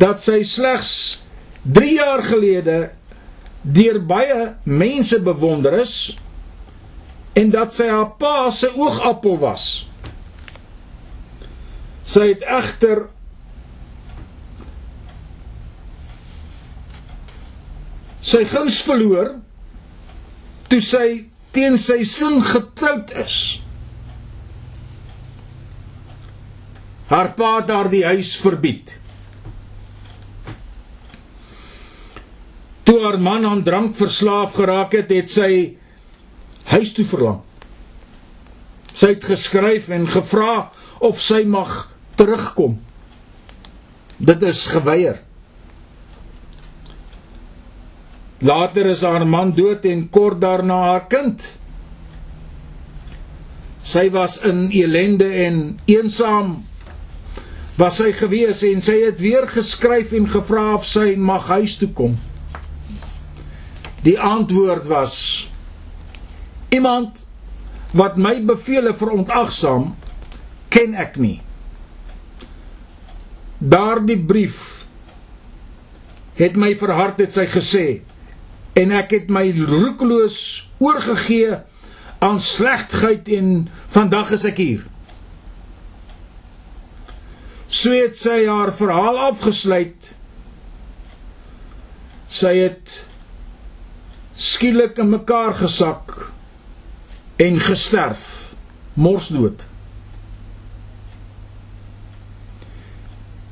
dat 0.00 0.22
sy 0.24 0.40
slegs 0.48 0.92
3 1.76 1.90
jaar 1.98 2.22
gelede 2.24 2.78
deur 3.62 4.00
baie 4.04 4.54
mense 4.64 5.20
bewonder 5.24 5.76
is 5.84 5.94
en 7.38 7.52
dat 7.52 7.74
sy 7.76 7.86
haar 7.90 8.14
pa 8.18 8.50
se 8.54 8.70
oogappel 8.74 9.38
was. 9.42 9.66
Sy 12.04 12.30
het 12.32 12.44
egter 12.44 13.06
sy 18.24 18.44
guns 18.48 18.80
verloor 18.86 19.34
toe 20.72 20.80
sy 20.82 21.08
teen 21.54 21.76
sy 21.78 22.02
sin 22.08 22.40
getroud 22.42 23.12
is. 23.20 23.38
Haar 27.12 27.34
pa 27.36 27.58
het 27.60 27.70
haar 27.70 27.90
die 27.92 28.02
huis 28.08 28.32
verbied. 28.40 28.94
Toe 32.84 32.96
haar 33.04 33.20
man 33.20 33.44
aan 33.48 33.62
drank 33.64 33.94
verslaaf 33.96 34.56
geraak 34.56 34.96
het, 34.96 35.12
het 35.12 35.30
sy 35.30 35.50
huis 36.72 36.94
toe 36.96 37.04
verlang. 37.08 37.42
Sy 38.94 39.14
het 39.14 39.28
geskryf 39.28 39.90
en 39.92 40.08
gevra 40.08 40.70
of 41.04 41.20
sy 41.22 41.42
mag 41.44 41.92
terugkom. 42.18 42.80
Dit 44.16 44.42
is 44.46 44.66
geweier. 44.72 45.20
Later 48.44 48.90
is 48.92 49.00
haar 49.00 49.24
man 49.24 49.54
dood 49.56 49.86
en 49.88 50.02
kort 50.12 50.42
daarna 50.42 50.76
haar 50.90 51.06
kind. 51.08 51.40
Sy 53.80 54.10
was 54.12 54.36
in 54.44 54.66
elende 54.68 55.30
en 55.46 55.78
eensaam 55.88 56.58
was 57.80 57.96
sy 58.02 58.10
gewees 58.14 58.60
en 58.68 58.84
sy 58.84 58.98
het 59.06 59.18
weer 59.24 59.48
geskryf 59.48 60.12
en 60.16 60.28
gevra 60.30 60.74
of 60.76 60.84
sy 60.86 61.14
mag 61.16 61.48
huis 61.56 61.78
toe 61.80 61.88
kom. 61.96 62.18
Die 64.04 64.18
antwoord 64.20 64.86
was: 64.92 65.16
Iemand 66.68 67.24
wat 67.96 68.20
my 68.20 68.36
bevele 68.44 68.92
verontagsaam, 68.98 69.94
ken 70.68 70.96
ek 71.00 71.16
nie. 71.16 71.38
Daardie 73.58 74.20
brief 74.20 74.84
het 76.36 76.58
my 76.60 76.74
verhard 76.76 77.22
het 77.22 77.32
sy 77.32 77.46
gesê 77.48 77.86
en 78.74 78.92
ek 78.94 79.14
het 79.14 79.30
my 79.32 79.46
roekeloos 79.54 80.38
oorgegee 80.82 81.60
aan 82.24 82.40
slegtigheid 82.40 83.28
en 83.36 83.48
vandag 83.94 84.34
is 84.34 84.44
ek 84.48 84.58
hier. 84.62 84.82
So 87.70 87.94
het 87.94 88.16
sy 88.18 88.44
haar 88.46 88.72
verhaal 88.74 89.18
afgesluit. 89.30 90.12
Sy 92.30 92.54
het 92.58 93.00
skielik 94.34 94.98
in 95.02 95.12
mekaar 95.12 95.54
gesak 95.58 96.32
en 97.42 97.60
gesterf, 97.62 98.54
morsdood. 98.94 99.62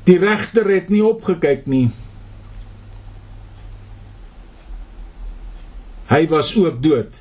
Die 0.07 0.19
regter 0.19 0.67
het 0.71 0.91
nie 0.91 1.03
opgekyk 1.07 1.69
nie. 1.71 1.91
Hy 6.13 6.27
was 6.29 6.53
ook 6.57 6.83
dood. 6.85 7.15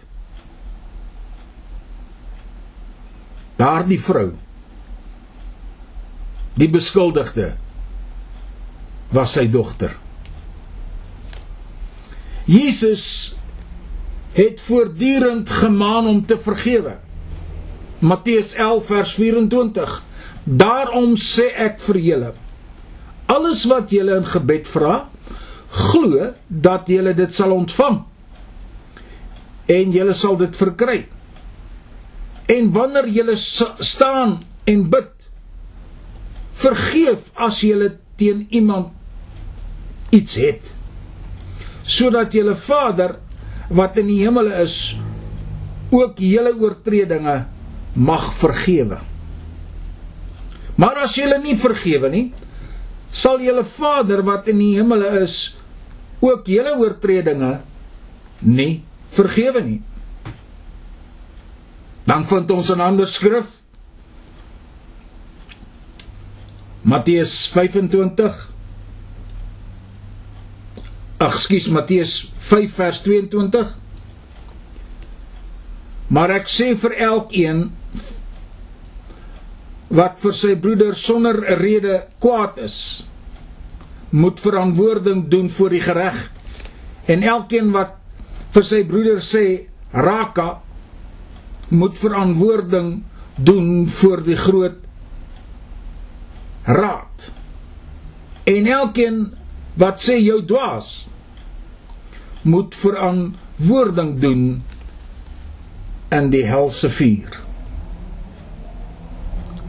Daardie 3.56 4.00
vrou, 4.02 4.32
die 6.58 6.68
beskuldigde, 6.72 7.54
was 9.16 9.38
sy 9.38 9.46
dogter. 9.54 9.94
Jesus 12.50 13.06
het 14.36 14.60
voortdurend 14.66 15.52
gemaan 15.62 16.10
om 16.10 16.20
te 16.26 16.40
vergewe. 16.42 16.98
Matteus 18.02 18.56
11 18.58 18.86
vers 18.92 19.16
24. 19.16 19.98
Daarom 20.44 21.16
sê 21.22 21.52
ek 21.70 21.80
vir 21.86 22.04
julle, 22.10 22.36
alles 23.32 23.64
wat 23.70 23.94
julle 23.94 24.18
in 24.20 24.28
gebed 24.28 24.68
vra, 24.68 25.04
glo 25.72 26.32
dat 26.48 26.90
julle 26.92 27.14
dit 27.16 27.36
sal 27.36 27.54
ontvang 27.56 28.02
en 29.70 29.92
julle 29.94 30.14
sal 30.18 30.38
dit 30.40 30.56
verkry. 30.58 31.00
En 32.52 32.72
wanneer 32.74 33.08
julle 33.08 33.36
staan 33.38 34.40
en 34.70 34.84
bid, 34.90 35.12
vergeef 36.62 37.32
as 37.36 37.62
julle 37.66 37.94
teen 38.20 38.46
iemand 38.50 38.92
iets 40.14 40.36
het, 40.42 40.74
sodat 41.88 42.34
julle 42.36 42.56
Vader 42.56 43.16
wat 43.72 43.98
in 44.02 44.10
die 44.12 44.20
hemel 44.24 44.52
is 44.62 44.98
ook 45.92 46.20
julle 46.20 46.52
oortredinge 46.60 47.38
mag 47.94 48.28
vergewe. 48.40 49.00
Maar 50.76 51.04
as 51.06 51.16
julle 51.20 51.40
nie 51.42 51.58
vergewe 51.60 52.12
nie, 52.12 52.28
sal 53.12 53.42
julle 53.44 53.64
Vader 53.68 54.24
wat 54.28 54.48
in 54.52 54.62
die 54.62 54.76
hemel 54.78 55.04
is 55.22 55.56
ook 56.24 56.48
julle 56.48 56.78
oortredinge 56.80 57.58
nie 58.46 58.84
vergewe 59.12 59.62
nie. 59.64 59.82
Dan 62.08 62.26
vind 62.26 62.52
ons 62.52 62.70
'n 62.72 62.82
ander 62.82 63.08
skrif. 63.08 63.60
Matteus 66.82 67.48
25 67.48 68.52
Ag, 71.22 71.36
skus 71.38 71.68
Matteus 71.70 72.32
5 72.50 72.72
vers 72.80 73.00
22. 73.06 73.76
Maar 76.10 76.34
ek 76.40 76.50
sê 76.50 76.72
vir 76.82 76.96
elkeen 77.06 77.68
wat 79.94 80.18
vir 80.24 80.34
sy 80.34 80.56
broeder 80.58 80.98
sonder 80.98 81.38
rede 81.60 82.00
kwaad 82.24 82.58
is, 82.66 82.78
moet 84.10 84.42
verantwoording 84.42 85.28
doen 85.30 85.52
voor 85.54 85.76
die 85.76 85.84
reg. 85.94 86.18
En 87.06 87.22
elkeen 87.22 87.70
wat 87.76 88.01
vir 88.52 88.68
sy 88.68 88.82
broeder 88.88 89.22
sê 89.24 89.46
raka 89.94 90.62
moet 91.72 91.96
verantwoording 92.00 92.90
doen 93.36 93.88
voor 93.88 94.24
die 94.26 94.36
groot 94.36 94.80
raad. 96.68 97.30
En 98.44 98.68
elkeen 98.68 99.22
wat 99.80 100.04
sê 100.04 100.18
jou 100.20 100.42
dwaas 100.46 101.08
moet 102.42 102.76
verantwoording 102.76 104.18
doen 104.20 104.44
in 106.12 106.30
die 106.34 106.44
helse 106.44 106.90
vuur. 106.92 107.40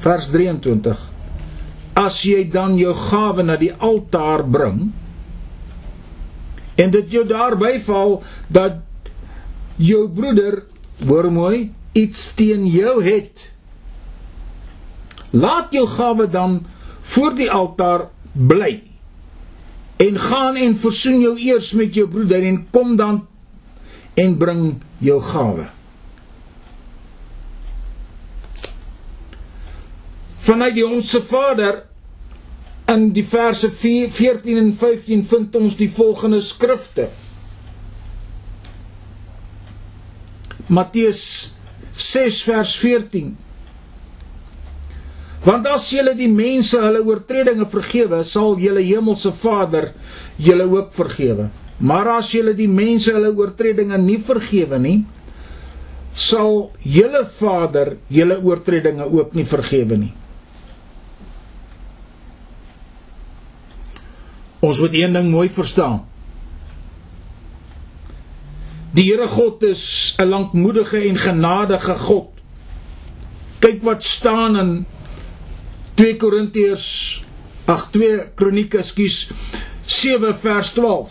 Vers 0.03 0.27
23 0.35 1.09
As 2.03 2.23
jy 2.25 2.47
dan 2.51 2.79
jou 2.81 2.95
gawe 2.97 3.45
na 3.45 3.59
die 3.61 3.71
altaar 3.77 4.42
bring 4.49 4.88
en 6.74 6.90
dit 6.90 7.11
jou 7.12 7.24
daarby 7.28 7.78
val 7.85 8.22
dat 8.48 8.80
jou 9.76 10.06
broeder 10.08 10.62
hoor 11.06 11.30
mooi 11.32 11.72
iets 11.92 12.35
teen 12.35 12.66
jou 12.66 13.02
het. 13.04 13.50
Laat 15.30 15.72
jou 15.72 15.87
gawe 15.88 16.28
dan 16.28 16.62
voor 17.02 17.35
die 17.37 17.50
altaar 17.50 18.08
bly. 18.32 18.82
En 19.96 20.18
gaan 20.18 20.56
en 20.56 20.76
versoen 20.76 21.20
jou 21.20 21.37
eers 21.38 21.72
met 21.72 21.94
jou 21.94 22.08
broeder 22.08 22.42
en 22.42 22.66
kom 22.70 22.96
dan 22.96 23.22
en 24.14 24.37
bring 24.38 24.64
jou 24.98 25.20
gawe. 25.22 25.68
Vanuit 30.42 30.74
die 30.74 30.87
onsse 30.87 31.22
Vader 31.22 31.85
in 32.90 33.12
die 33.14 33.25
verse 33.25 33.71
14 33.71 34.59
en 34.59 34.73
15 34.73 35.23
vind 35.29 35.57
ons 35.57 35.77
die 35.79 35.88
volgende 35.90 36.40
skrifte. 36.42 37.09
Matteus 40.73 41.23
6 41.92 42.42
vers 42.49 42.75
14 42.81 43.33
Want 45.42 45.66
as 45.66 45.88
julle 45.90 46.12
die 46.14 46.31
mense 46.31 46.79
hulle 46.79 47.01
oortredinge 47.03 47.66
vergewe, 47.66 48.21
sal 48.23 48.55
julle 48.62 48.85
hemelse 48.87 49.33
Vader 49.35 49.88
julle 50.38 50.68
ook 50.71 50.92
vergewe. 50.95 51.49
Maar 51.83 52.12
as 52.21 52.31
julle 52.31 52.55
die 52.55 52.68
mense 52.71 53.11
hulle 53.11 53.33
oortredinge 53.35 53.99
nie 53.99 54.21
vergewe 54.23 54.79
nie, 54.79 55.01
sal 56.14 56.71
julle 56.87 57.25
Vader 57.40 57.97
julle 58.12 58.38
oortredinge 58.38 59.09
ook 59.11 59.35
nie 59.35 59.47
vergewe 59.49 59.99
nie. 60.05 60.12
Ons 64.62 64.79
moet 64.79 64.94
een 64.94 65.12
ding 65.12 65.31
mooi 65.31 65.48
verstaan. 65.51 66.05
Die 68.94 69.09
Here 69.09 69.27
God 69.27 69.62
is 69.66 70.14
'n 70.18 70.29
lankmoedige 70.29 71.01
en 71.09 71.16
genadige 71.16 71.94
God. 71.94 72.29
Kyk 73.59 73.83
wat 73.83 74.05
staan 74.05 74.57
in 74.57 74.87
2 75.94 76.16
Korintiërs 76.16 77.25
ag 77.64 77.88
2 77.90 78.33
Kronieke, 78.35 78.83
skus 78.83 79.31
7 79.81 80.38
vers 80.38 80.72
12. 80.72 81.11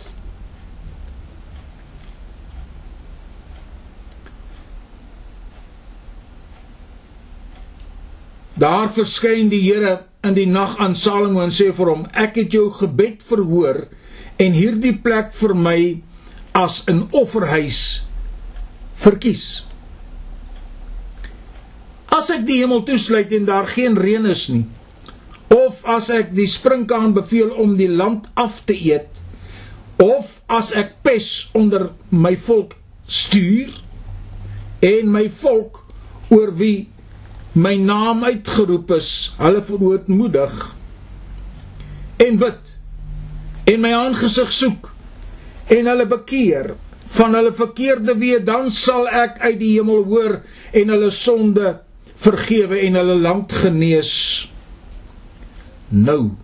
Daar 8.54 8.90
verskyn 8.94 9.50
die 9.50 9.62
Here 9.74 10.11
in 10.24 10.36
die 10.38 10.48
nag 10.50 10.78
aan 10.82 10.96
Salomo 10.96 11.42
en 11.42 11.54
sê 11.54 11.72
vir 11.74 11.90
hom: 11.90 12.06
"Ek 12.14 12.36
het 12.36 12.54
jou 12.54 12.70
gebed 12.72 13.24
verhoor 13.26 13.88
en 14.38 14.54
hierdie 14.54 14.94
plek 14.94 15.34
vir 15.34 15.54
my 15.56 16.02
as 16.54 16.84
'n 16.88 17.08
offerhuis 17.12 18.04
verkies." 18.96 19.66
As 22.12 22.30
ek 22.30 22.46
die 22.46 22.60
hemel 22.60 22.84
toesluit 22.84 23.32
en 23.32 23.46
daar 23.46 23.68
geen 23.68 23.98
reën 23.98 24.26
is 24.26 24.50
nie, 24.50 24.66
of 25.48 25.86
as 25.86 26.10
ek 26.10 26.36
die 26.36 26.48
sprinkaan 26.48 27.14
beveel 27.14 27.52
om 27.56 27.78
die 27.78 27.88
land 27.88 28.28
af 28.34 28.66
te 28.66 28.76
eet, 28.76 29.08
of 29.98 30.42
as 30.48 30.74
ek 30.76 31.02
pes 31.04 31.50
onder 31.54 31.92
my 32.10 32.36
volk 32.36 32.76
stuur 33.08 33.72
en 34.82 35.12
my 35.12 35.30
volk 35.30 35.80
oor 36.30 36.52
wie 36.58 36.90
my 37.54 37.76
naam 37.76 38.24
uitgeroep 38.24 38.94
is, 38.96 39.10
hulle 39.40 39.62
verootmoedig 39.68 40.56
en 42.22 42.38
bid 42.40 43.74
en 43.74 43.82
my 43.84 43.92
aangesig 43.96 44.54
soek 44.56 44.92
en 45.72 45.90
hulle 45.92 46.08
bekeer 46.08 46.74
van 47.12 47.36
hulle 47.36 47.52
verkeerde 47.56 48.16
weë, 48.16 48.40
dan 48.48 48.70
sal 48.72 49.08
ek 49.08 49.42
uit 49.44 49.58
die 49.60 49.74
hemel 49.76 50.06
hoor 50.08 50.38
en 50.72 50.94
hulle 50.94 51.12
sonde 51.12 51.74
vergewe 52.22 52.80
en 52.86 52.96
hulle 53.00 53.18
land 53.20 53.52
genees. 53.64 54.14
Nou 55.92 56.38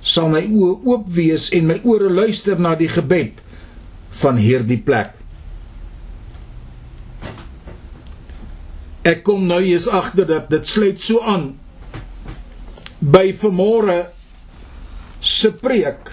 sal 0.00 0.30
my 0.32 0.44
oë 0.46 0.76
oop 0.88 1.08
wees 1.12 1.48
en 1.56 1.66
my 1.72 1.80
ore 1.84 2.10
luister 2.12 2.60
na 2.60 2.76
die 2.78 2.88
gebed 2.88 3.42
van 4.22 4.38
hierdie 4.40 4.78
plek. 4.78 5.16
Ek 9.06 9.22
kom 9.24 9.46
nou 9.48 9.60
eens 9.64 9.88
agter 9.88 10.26
dat 10.28 10.50
dit 10.52 10.66
sluit 10.68 11.00
so 11.00 11.22
aan 11.24 11.54
by 13.00 13.30
vanmôre 13.40 14.02
se 15.20 15.52
preek. 15.56 16.10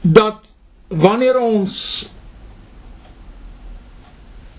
dat 0.00 0.56
wanneer 0.88 1.38
ons 1.38 2.08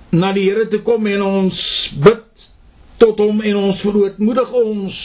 na 0.10 0.32
die 0.36 0.46
Here 0.50 0.68
toe 0.70 0.82
kom 0.86 1.08
en 1.10 1.24
ons 1.26 1.60
bid 1.98 2.48
tot 3.02 3.22
hom 3.24 3.42
en 3.42 3.58
ons 3.58 3.82
verootmoedig 3.82 4.52
ons 4.54 4.98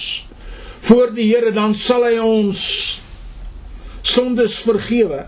voor 0.88 1.14
die 1.16 1.31
Here 1.31 1.53
dan 1.57 1.75
sal 1.75 2.05
hy 2.07 2.19
ons 2.21 2.61
sondes 4.07 4.61
vergewe. 4.62 5.25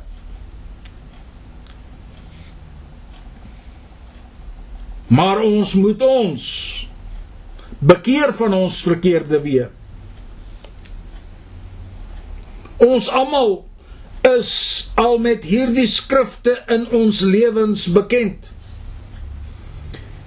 Maar 5.08 5.40
ons 5.40 5.74
moet 5.74 6.02
ons 6.04 6.44
bekeer 7.78 8.34
van 8.36 8.54
ons 8.58 8.82
verkeerde 8.84 9.40
weë. 9.40 9.68
Ons 12.84 13.08
almal 13.10 13.62
is 14.28 14.52
al 14.98 15.16
met 15.22 15.46
hierdie 15.48 15.88
skrifte 15.90 16.54
in 16.74 16.86
ons 16.94 17.22
lewens 17.26 17.86
bekend. 17.94 18.50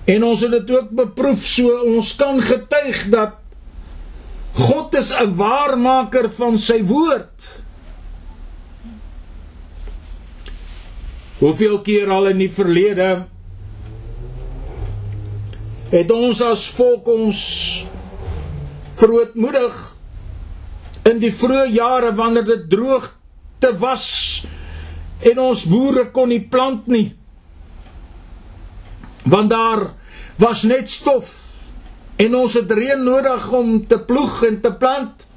En 0.09 0.25
ons 0.25 0.41
het 0.41 0.51
dit 0.51 0.71
ook 0.75 0.89
beproef 1.03 1.45
so 1.47 1.75
ons 1.85 2.15
kan 2.19 2.41
getuig 2.41 3.05
dat 3.13 3.37
God 4.57 4.95
is 4.99 5.11
'n 5.13 5.35
waarmaker 5.35 6.29
van 6.29 6.57
sy 6.59 6.81
woord. 6.83 7.61
Hoeveel 11.39 11.81
keer 11.81 12.09
al 12.09 12.27
in 12.27 12.37
die 12.37 12.51
verlede 12.51 13.25
het 15.91 16.11
ons 16.15 16.39
as 16.45 16.69
volk 16.71 17.09
ons 17.11 17.39
verootmoedig 18.99 19.79
in 21.09 21.17
die 21.19 21.33
vroeë 21.35 21.65
jare 21.75 22.13
wanneer 22.15 22.45
dit 22.47 22.69
droog 22.71 23.09
te 23.59 23.73
was 23.81 24.05
en 25.27 25.41
ons 25.43 25.63
boere 25.67 26.07
kon 26.15 26.31
nie 26.31 26.43
plant 26.53 26.87
nie. 26.89 27.11
Want 29.27 29.51
daar 29.51 29.89
was 30.39 30.63
net 30.69 30.89
stof 30.89 31.33
en 32.21 32.39
ons 32.39 32.55
het 32.55 32.71
reën 32.71 33.03
nodig 33.03 33.49
om 33.51 33.75
te 33.87 33.99
ploeg 33.99 34.45
en 34.47 34.61
te 34.63 34.71
plant. 34.71 35.27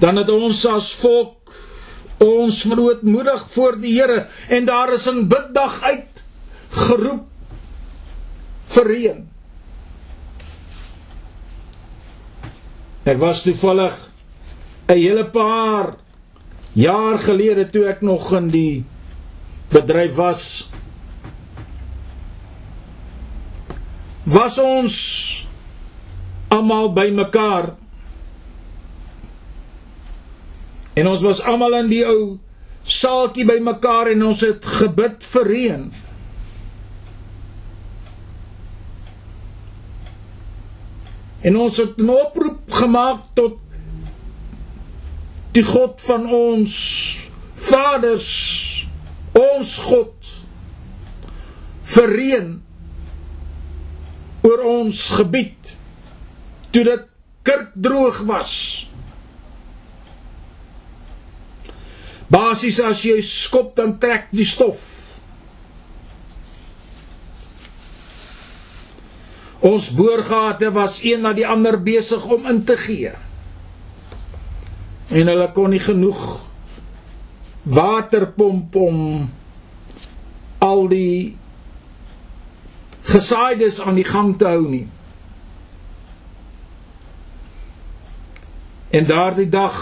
Dan 0.00 0.16
het 0.22 0.32
ons 0.32 0.64
as 0.70 0.88
volk 1.02 1.52
ons 2.22 2.62
verootmoedig 2.64 3.44
voor 3.52 3.76
die 3.82 3.92
Here 3.98 4.26
en 4.48 4.64
daar 4.64 4.92
is 4.96 5.06
'n 5.10 5.28
biddag 5.28 5.82
uit 5.82 6.21
geroep 6.72 7.26
vir 8.72 8.88
reën. 8.88 9.20
Ek 13.04 13.18
was 13.18 13.42
toevallig 13.42 13.94
'n 14.88 14.98
hele 14.98 15.24
paar 15.24 15.96
jaar 16.72 17.18
gelede 17.18 17.70
toe 17.70 17.86
ek 17.88 18.02
nog 18.02 18.32
in 18.32 18.48
die 18.48 18.84
bedryf 19.72 20.14
was. 20.14 20.70
Was 24.24 24.58
ons 24.58 24.96
almal 26.48 26.92
bymekaar 26.92 27.74
en 30.94 31.06
ons 31.08 31.22
was 31.22 31.40
almal 31.40 31.74
in 31.80 31.88
die 31.88 32.04
ou 32.06 32.38
saaltjie 32.82 33.46
bymekaar 33.48 34.12
en 34.12 34.22
ons 34.22 34.40
het 34.44 34.66
gebid 34.66 35.24
vir 35.24 35.46
reën 35.48 35.84
En 41.42 41.56
ons 41.56 41.76
het 41.76 41.98
'n 41.98 42.08
oproep 42.08 42.72
gemaak 42.72 43.24
tot 43.34 43.58
die 45.52 45.64
God 45.64 46.00
van 46.00 46.30
ons 46.32 46.72
vaders, 47.54 48.28
ons 49.32 49.78
God 49.78 50.30
vir 51.82 52.08
reën 52.16 52.62
oor 54.42 54.62
ons 54.64 55.10
gebied 55.10 55.76
toe 56.70 56.84
dit 56.84 57.04
kerkdroog 57.42 58.22
was. 58.26 58.52
Basies 62.32 62.80
as 62.80 63.02
jy 63.04 63.20
skop 63.20 63.74
dan 63.76 63.98
trek 64.00 64.30
die 64.32 64.46
stof. 64.48 64.91
Ons 69.62 69.92
boorgate 69.94 70.72
was 70.74 70.96
een 71.06 71.20
na 71.22 71.30
die 71.32 71.46
ander 71.46 71.76
besig 71.78 72.24
om 72.26 72.48
in 72.50 72.64
te 72.66 72.74
gee. 72.76 73.12
En 75.06 75.28
hulle 75.30 75.46
kon 75.54 75.70
nie 75.70 75.82
genoeg 75.82 76.22
water 77.62 78.26
pomp 78.34 78.74
om 78.74 78.96
al 80.66 80.88
die 80.90 81.36
gesaaides 83.06 83.78
aan 83.86 84.00
die 84.00 84.06
gang 84.08 84.32
te 84.38 84.50
hou 84.50 84.64
nie. 84.66 84.86
En 88.90 89.06
daardie 89.06 89.48
dag 89.48 89.78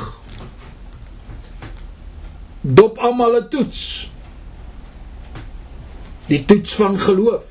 dop 2.60 2.98
almal 2.98 3.40
'n 3.40 3.48
toets. 3.48 4.10
Die 6.26 6.44
toets 6.44 6.74
van 6.74 6.98
geloof. 6.98 7.49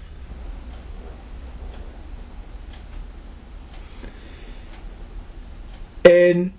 En 6.01 6.53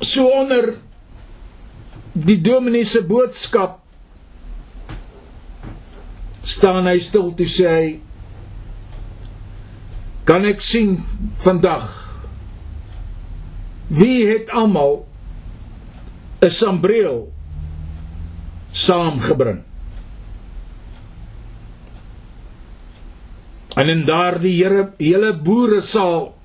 so 0.00 0.26
onder 0.40 0.74
die 2.12 2.40
dominee 2.40 2.84
se 2.84 3.02
boodskap 3.06 3.78
staan 6.42 6.86
hy 6.88 6.98
stil 7.02 7.32
toe 7.36 7.46
sê 7.46 7.68
hy 7.68 7.88
kan 10.28 10.44
ek 10.48 10.60
sien 10.64 10.96
vandag 11.44 11.86
wie 13.88 14.26
het 14.28 14.50
almal 14.52 15.06
'n 16.44 16.50
sambreel 16.50 17.32
saamgebring? 18.72 19.62
En 23.74 23.88
in 23.88 24.04
daardie 24.04 24.64
hele 24.64 24.92
hele 24.98 25.32
boere 25.32 25.80
saal 25.80 26.37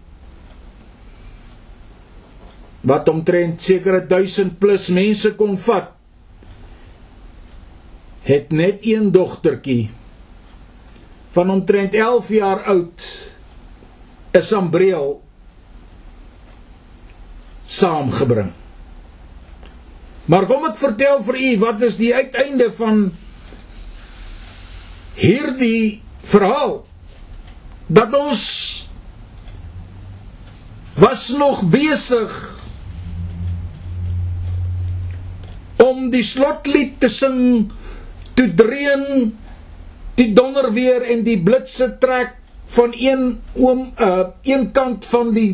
wat 2.84 3.10
omtrent 3.10 3.62
sekere 3.64 4.04
1000 4.08 4.60
plus 4.60 4.90
mense 4.92 5.34
kon 5.40 5.56
vat 5.58 5.92
het 8.24 8.52
net 8.52 8.84
een 8.88 9.12
dogtertjie 9.12 9.90
van 11.36 11.50
omtrent 11.50 11.96
11 11.96 12.30
jaar 12.30 12.64
oud 12.64 13.04
'n 14.34 14.42
sambreel 14.42 15.22
saamgebring. 17.66 18.52
Maar 20.26 20.46
kom 20.46 20.66
ek 20.66 20.78
vertel 20.78 21.24
vir 21.24 21.36
u 21.36 21.58
wat 21.60 21.82
is 21.82 21.98
die 21.98 22.14
uiteinde 22.16 22.72
van 22.74 23.12
hierdie 25.16 26.02
verhaal 26.24 26.86
dat 27.88 28.14
ons 28.14 28.44
was 30.96 31.30
nog 31.38 31.64
besig 31.70 32.53
om 35.84 36.10
die 36.14 36.24
slotlied 36.24 37.00
te 37.04 37.10
sing 37.12 37.70
toe 38.38 38.48
dreun 38.58 39.34
die 40.18 40.32
donder 40.38 40.70
weer 40.74 41.06
en 41.14 41.24
die 41.26 41.40
blitse 41.42 41.90
trek 42.02 42.38
van 42.74 42.94
een 42.98 43.24
oom 43.60 43.86
uh 44.02 44.24
een 44.48 44.72
kant 44.72 45.06
van 45.06 45.34
die 45.36 45.52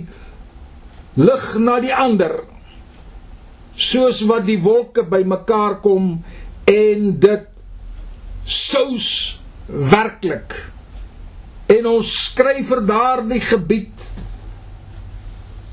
lig 1.19 1.45
na 1.59 1.79
die 1.83 1.95
ander 1.95 2.41
soos 3.79 4.21
wat 4.27 4.45
die 4.47 4.59
wolke 4.61 5.05
bymekaar 5.07 5.79
kom 5.83 6.11
en 6.69 7.05
dit 7.19 7.45
sous 8.49 9.07
werklik. 9.69 10.55
En 11.69 11.85
ons 11.85 12.07
skryf 12.25 12.71
vir 12.71 12.81
daardie 12.89 13.41
gebied 13.45 14.07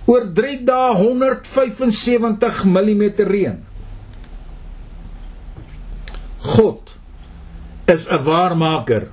oor 0.07 0.27
3 0.37 0.59
dae 0.69 0.93
175 1.01 2.65
mm 2.71 3.07
reën 3.27 3.57
God 6.57 6.97
is 7.85 8.09
'n 8.09 8.23
waarmaker 8.25 9.11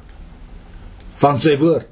van 1.20 1.40
sy 1.40 1.58
woord. 1.58 1.92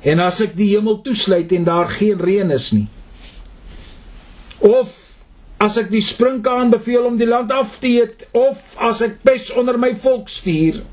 En 0.00 0.20
as 0.20 0.40
ek 0.44 0.52
die 0.56 0.68
hemel 0.74 1.00
toesluit 1.02 1.52
en 1.52 1.64
daar 1.64 1.88
geen 1.88 2.20
reën 2.20 2.50
is 2.50 2.70
nie, 2.76 2.88
of 4.58 4.94
as 5.58 5.76
ek 5.80 5.90
die 5.90 6.04
sprinkaan 6.04 6.70
beveel 6.70 7.08
om 7.08 7.16
die 7.16 7.26
land 7.26 7.50
af 7.50 7.80
te 7.80 7.88
eet, 7.88 8.26
of 8.36 8.76
as 8.76 9.00
ek 9.00 9.22
pes 9.24 9.50
onder 9.50 9.78
my 9.78 9.94
volk 9.96 10.28
stuur 10.28 10.84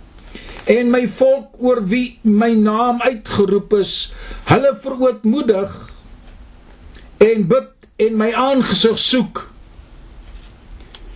en 0.65 0.89
my 0.89 1.03
volk 1.07 1.59
oor 1.59 1.83
wie 1.91 2.19
my 2.23 2.53
naam 2.55 3.01
uitgeroep 3.03 3.73
is, 3.73 4.13
hulle 4.47 4.71
verootmoedig 4.79 5.75
en 7.17 7.47
bid 7.47 7.69
en 8.07 8.17
my 8.17 8.31
aangesig 8.31 8.99
soek 8.99 9.52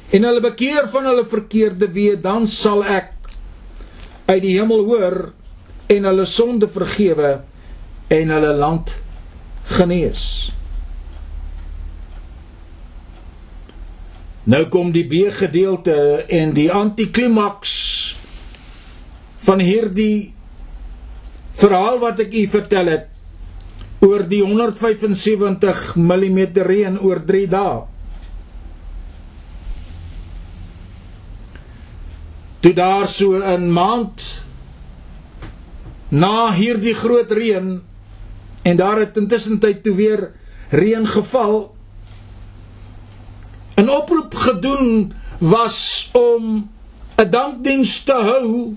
en 0.09 0.23
hulle 0.23 0.43
bekeer 0.43 0.87
van 0.91 1.07
hulle 1.09 1.25
verkeerde 1.27 1.89
weë, 1.91 2.19
dan 2.23 2.47
sal 2.47 2.83
ek 2.83 3.11
uit 4.27 4.41
die 4.43 4.55
hemel 4.57 4.85
hoor 4.87 5.17
en 5.91 6.07
hulle 6.07 6.27
sonde 6.27 6.67
vergewe 6.71 7.39
en 8.11 8.31
hulle 8.31 8.53
land 8.55 8.93
genees. 9.77 10.23
Nou 14.47 14.63
kom 14.71 14.93
die 14.95 15.03
B 15.03 15.27
gedeelte 15.35 16.23
en 16.31 16.53
die 16.55 16.69
antiklimaks 16.71 17.75
van 19.43 19.59
hierdie 19.63 20.31
verhaal 21.59 21.99
wat 21.99 22.21
ek 22.23 22.35
u 22.35 22.45
vertel 22.53 22.91
het 22.93 23.13
oor 24.07 24.23
die 24.29 24.43
175 24.45 25.95
mm 25.99 26.39
reën 26.67 26.99
oor 27.03 27.19
3 27.27 27.47
dae. 27.51 27.77
Toe 32.59 32.73
daar 32.73 33.07
so 33.07 33.37
'n 33.37 33.71
maand 33.71 34.45
na 36.09 36.53
hierdie 36.53 36.95
groot 36.95 37.31
reën 37.31 37.81
en 38.61 38.75
daar 38.75 38.99
het 38.99 39.17
intussen 39.17 39.59
tyd 39.59 39.83
toe 39.83 39.95
weer 39.95 40.31
reën 40.69 41.07
geval 41.07 41.75
'n 43.77 43.89
oproep 43.89 44.35
gedoen 44.35 45.13
was 45.37 46.09
om 46.13 46.69
'n 47.15 47.29
dankdiens 47.29 48.03
te 48.03 48.13
hou. 48.13 48.73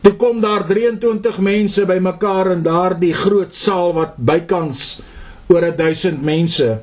Toe 0.00 0.16
kom 0.16 0.40
daar 0.40 0.66
23 0.66 1.38
mense 1.38 1.86
bymekaar 1.86 2.50
in 2.50 2.62
daardie 2.62 3.12
groot 3.12 3.54
saal 3.54 3.92
wat 3.92 4.16
bykans 4.16 5.00
oor 5.46 5.76
1000 5.76 6.22
mense 6.22 6.80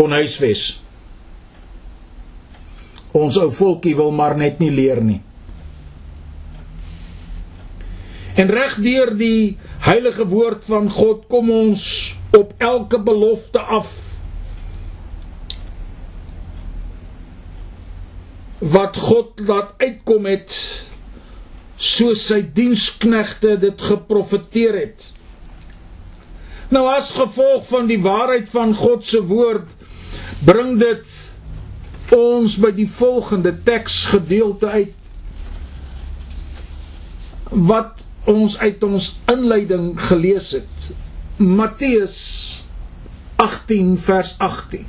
kon 0.00 0.14
huisves. 0.16 0.78
Ons 3.12 3.36
ou 3.36 3.50
volkie 3.52 3.92
wil 3.98 4.14
maar 4.16 4.38
net 4.40 4.62
nie 4.62 4.70
leer 4.72 5.02
nie. 5.04 5.18
En 8.40 8.48
reg 8.48 8.78
deur 8.80 9.12
die 9.18 9.58
heilige 9.84 10.24
woord 10.30 10.64
van 10.70 10.88
God 10.94 11.26
kom 11.28 11.50
ons 11.52 11.82
op 12.36 12.54
elke 12.62 13.00
belofte 13.02 13.60
af 13.60 13.90
wat 18.60 18.96
God 19.00 19.42
laat 19.48 19.74
uitkom 19.82 20.28
het 20.30 20.54
soos 21.80 22.22
sy 22.30 22.40
diensknegte 22.56 23.56
dit 23.60 23.84
geprofeteer 23.90 24.78
het. 24.78 25.04
Nou 26.70 26.86
as 26.88 27.12
gevolg 27.16 27.66
van 27.68 27.88
die 27.90 28.00
waarheid 28.00 28.48
van 28.52 28.76
God 28.78 29.04
se 29.08 29.20
woord 29.26 29.79
bring 30.46 30.78
dit 30.80 31.10
ons 32.16 32.56
by 32.60 32.70
die 32.74 32.88
volgende 32.88 33.52
teksgedeelte 33.66 34.70
uit 34.72 35.10
wat 37.50 38.04
ons 38.30 38.56
uit 38.60 38.82
ons 38.86 39.10
inleiding 39.30 39.92
gelees 40.08 40.52
het. 40.54 40.90
Matteus 41.40 42.16
18 43.40 43.96
vers 43.98 44.34
18 44.38 44.86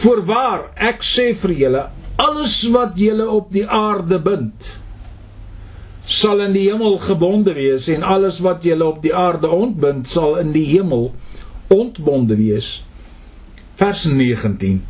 Voorwaar, 0.00 0.70
ek 0.80 1.02
sê 1.04 1.30
vir 1.36 1.52
julle, 1.58 1.80
alles 2.20 2.54
wat 2.72 2.94
julle 2.96 3.26
op 3.28 3.50
die 3.52 3.66
aarde 3.68 4.16
bind, 4.24 4.68
sal 6.08 6.40
in 6.40 6.54
die 6.56 6.62
hemel 6.70 6.96
gebonde 7.04 7.52
wees 7.58 7.88
en 7.92 8.06
alles 8.06 8.38
wat 8.40 8.64
julle 8.64 8.86
op 8.88 9.02
die 9.04 9.12
aarde 9.12 9.50
ontbind, 9.52 10.08
sal 10.08 10.38
in 10.40 10.54
die 10.56 10.64
hemel 10.70 11.10
ontbonde 11.70 12.36
wees. 12.36 12.80
Vers 13.80 14.04
19. 14.04 14.80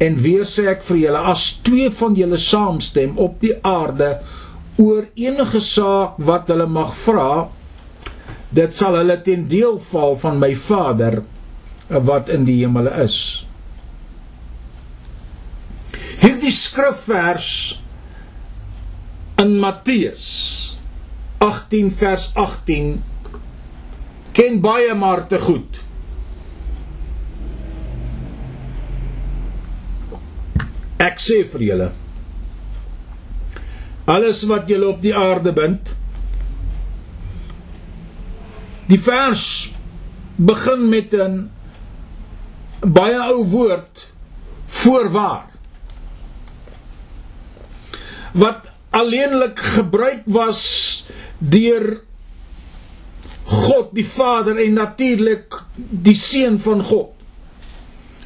En 0.00 0.16
weer 0.24 0.46
sê 0.48 0.66
ek 0.72 0.84
vir 0.88 1.02
julle, 1.04 1.22
as 1.32 1.46
twee 1.64 1.90
van 1.92 2.16
julle 2.16 2.38
saamstem 2.40 3.18
op 3.20 3.36
die 3.42 3.52
aarde 3.66 4.14
oor 4.80 5.04
enige 5.18 5.60
saak 5.60 6.16
wat 6.24 6.48
hulle 6.48 6.66
mag 6.70 6.94
vra, 7.04 7.50
dit 8.50 8.74
sal 8.74 8.96
hulle 8.98 9.18
ten 9.22 9.44
deel 9.50 9.76
val 9.90 10.16
van 10.22 10.40
my 10.40 10.54
Vader 10.56 11.20
wat 11.90 12.30
in 12.32 12.46
die 12.48 12.62
hemel 12.62 12.88
is. 13.02 13.18
Hierdie 16.20 16.52
skrifvers 16.54 17.50
in 19.40 19.54
Matteus 19.60 20.24
18 21.44 21.92
vers 22.00 22.30
18 22.36 22.90
ken 24.36 24.60
baie 24.64 24.94
maar 24.94 25.26
te 25.28 25.40
goed. 25.40 25.79
Ek 31.00 31.20
sê 31.22 31.42
vir 31.52 31.66
julle 31.70 31.90
alles 34.10 34.42
wat 34.50 34.68
julle 34.68 34.88
op 34.90 35.02
die 35.02 35.14
aarde 35.14 35.52
bind 35.54 35.94
Die 38.90 38.98
vers 38.98 39.70
begin 40.36 40.88
met 40.90 41.12
'n 41.14 41.50
baie 42.80 43.20
ou 43.30 43.44
woord 43.46 44.08
voorwaar 44.66 45.46
wat 48.32 48.66
alleenlik 48.90 49.58
gebruik 49.58 50.22
was 50.24 50.62
deur 51.38 52.00
God 53.44 53.94
die 53.94 54.06
Vader 54.06 54.58
en 54.58 54.72
natuurlik 54.72 55.62
die 55.76 56.14
seun 56.14 56.58
van 56.58 56.82
God. 56.82 57.10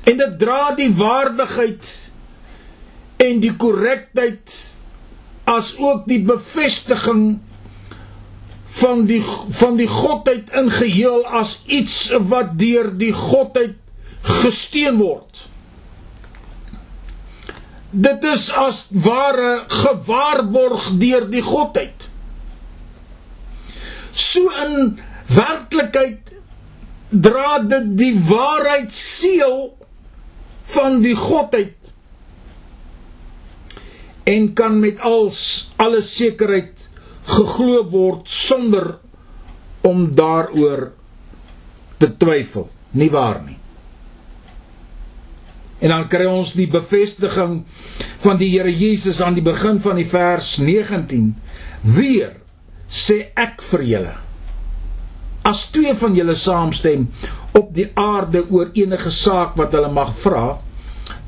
En 0.05 0.17
dit 0.17 0.39
dra 0.39 0.75
die 0.77 0.93
waardigheid 0.95 2.13
en 3.25 3.41
die 3.43 3.55
korrektheid 3.61 4.55
as 5.51 5.75
ook 5.79 6.07
die 6.11 6.21
bevestiging 6.25 7.25
van 8.81 9.05
die 9.07 9.23
van 9.61 9.79
die 9.79 9.91
godheid 9.91 10.51
in 10.57 10.71
geheel 10.75 11.25
as 11.41 11.59
iets 11.67 11.99
wat 12.31 12.57
deur 12.61 12.91
die 12.99 13.13
godheid 13.15 13.77
gesteun 14.43 14.99
word 14.99 15.45
dit 17.95 18.27
is 18.27 18.49
as 18.59 18.85
ware 18.91 19.65
gewaarborg 19.71 20.89
deur 20.99 21.29
die 21.31 21.43
godheid. 21.47 22.09
So 24.11 24.51
in 24.65 24.99
werklikheid 25.31 26.33
dra 27.11 27.61
dit 27.63 27.93
die 27.99 28.15
waarheid 28.29 28.91
seël 28.95 29.77
van 30.75 30.99
die 31.05 31.15
godheid 31.19 31.84
en 34.25 34.53
kan 34.57 34.79
met 34.81 35.01
als 35.05 35.73
alle 35.77 36.03
sekerheid 36.03 36.89
geglo 37.29 37.83
word 37.91 38.29
sonder 38.29 38.95
om 39.85 40.07
daaroor 40.17 40.91
te 42.01 42.09
twyfel 42.17 42.71
nie 42.97 43.11
waar 43.13 43.43
nie 43.45 43.61
En 45.85 45.91
dan 45.91 46.07
kry 46.09 46.25
ons 46.25 46.55
die 46.57 46.69
bevestiging 46.71 47.59
van 48.23 48.39
die 48.41 48.47
Here 48.55 48.71
Jesus 48.73 49.19
aan 49.21 49.35
die 49.37 49.45
begin 49.45 49.77
van 49.85 49.99
die 50.01 50.07
vers 50.09 50.55
19. 50.63 51.35
Weer 51.85 52.39
sê 52.89 53.19
ek 53.37 53.61
vir 53.73 53.83
julle 53.91 54.15
as 55.45 55.67
twee 55.75 55.93
van 56.01 56.15
julle 56.17 56.35
saamstem 56.41 57.03
op 57.53 57.69
die 57.77 57.91
aarde 58.01 58.47
oor 58.49 58.71
enige 58.73 59.11
saak 59.13 59.59
wat 59.61 59.75
hulle 59.77 59.91
mag 59.93 60.15
vra, 60.17 60.45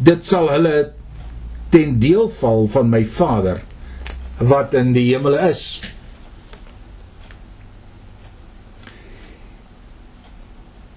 dit 0.00 0.24
sal 0.24 0.48
hulle 0.48 0.72
ten 1.68 1.98
deel 1.98 2.28
val 2.30 2.66
van 2.66 2.88
my 2.90 3.04
Vader 3.04 3.62
wat 4.36 4.74
in 4.74 4.92
die 4.92 5.08
hemel 5.14 5.38
is. 5.48 5.80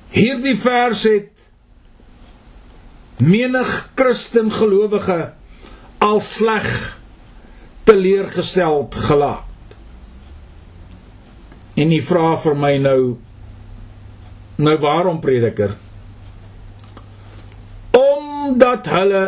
Hierdie 0.09 0.57
vers 0.59 1.03
het 1.07 1.29
menig 3.19 3.89
Christen 3.95 4.51
gelowige 4.51 5.33
al 5.99 6.19
sleg 6.19 6.99
teleurgesteld 7.83 8.95
gelaat. 8.95 9.45
En 11.79 11.91
u 11.91 11.99
vra 12.03 12.35
vir 12.43 12.55
my 12.59 12.75
nou 12.83 13.01
nou 14.59 14.75
waarom 14.83 15.21
prediker? 15.23 15.77
Omdat 17.95 18.89
hulle 18.91 19.23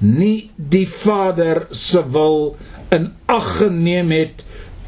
nie 0.00 0.50
die 0.56 0.86
Vader 0.88 1.66
se 1.70 2.02
wil 2.12 2.56
in 2.90 3.12
ag 3.28 3.56
geneem 3.60 4.10
het 4.14 4.44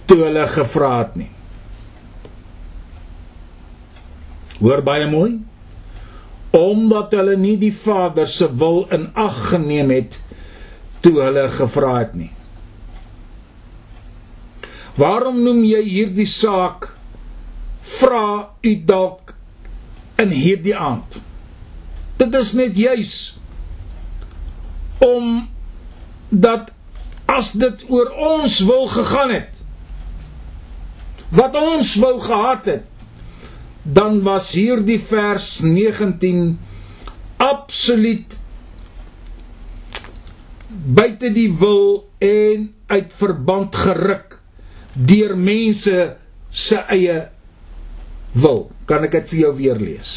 toe 0.08 0.22
hulle 0.24 0.46
gevra 0.48 0.92
het 1.02 1.16
nie. 1.20 1.30
Hoor 4.62 4.82
baie 4.84 5.08
mooi 5.10 5.40
omdat 6.52 7.14
hulle 7.16 7.36
nie 7.40 7.56
die 7.56 7.72
Vader 7.72 8.28
se 8.28 8.48
wil 8.60 8.84
in 8.92 9.08
ag 9.16 9.38
geneem 9.52 9.92
het 9.92 10.18
toe 11.04 11.14
hulle 11.20 11.46
gevra 11.52 11.94
het 12.02 12.16
nie. 12.16 12.30
Waarom 15.00 15.40
noem 15.44 15.62
jy 15.64 15.80
hierdie 15.86 16.28
saak 16.28 16.90
vra 17.98 18.52
u 18.60 18.72
dalk 18.84 19.32
in 20.20 20.34
hierdie 20.36 20.76
aand? 20.76 21.22
Dit 22.20 22.36
is 22.36 22.52
net 22.58 22.76
juis 22.76 23.14
om 25.06 25.48
dat 26.28 26.70
as 27.30 27.52
dit 27.58 27.84
oor 27.88 28.12
ons 28.36 28.60
wil 28.68 28.86
gegaan 28.92 29.34
het 29.34 29.60
wat 31.32 31.56
ons 31.56 31.94
wou 32.00 32.14
gehad 32.20 32.68
het 32.68 32.88
dan 33.82 34.20
was 34.22 34.52
hierdie 34.54 35.00
vers 35.02 35.60
19 35.64 36.58
absoluut 37.42 38.38
buite 40.68 41.32
die 41.34 41.50
wil 41.58 42.08
en 42.22 42.68
uit 42.86 43.14
verband 43.16 43.76
geruk 43.76 44.38
deur 44.92 45.36
mense 45.36 46.16
se 46.52 46.80
eie 46.92 47.18
wil. 48.36 48.66
Kan 48.88 49.06
ek 49.06 49.16
dit 49.16 49.32
vir 49.32 49.40
jou 49.46 49.52
weer 49.56 49.80
lees? 49.80 50.12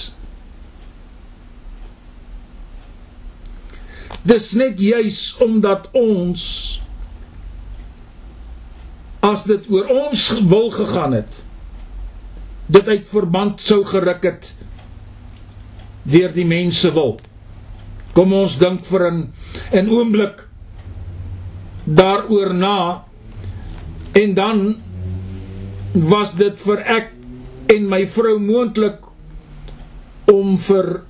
Dis 4.25 4.53
net 4.57 4.79
juis 4.81 5.19
omdat 5.43 5.89
ons 5.93 6.41
as 9.25 9.43
dit 9.45 9.69
oor 9.73 9.89
ons 9.93 10.23
wil 10.49 10.71
gegaan 10.73 11.13
het 11.17 11.41
dit 12.65 12.87
uit 12.87 13.09
verband 13.09 13.61
sou 13.61 13.83
geruk 13.85 14.23
het 14.25 14.49
deur 16.05 16.33
die 16.33 16.45
mense 16.45 16.89
wil. 16.93 17.15
Kom 18.17 18.33
ons 18.33 18.57
dink 18.61 18.85
vir 18.85 19.11
'n 19.11 19.33
'n 19.73 19.89
oomblik 19.89 20.47
daaroor 21.85 22.53
na 22.53 23.03
en 24.13 24.33
dan 24.33 24.81
was 25.93 26.33
dit 26.33 26.57
vir 26.61 26.79
ek 26.79 27.11
en 27.67 27.89
my 27.89 28.05
vrou 28.07 28.39
moontlik 28.39 28.99
om 30.25 30.57
vir 30.57 31.01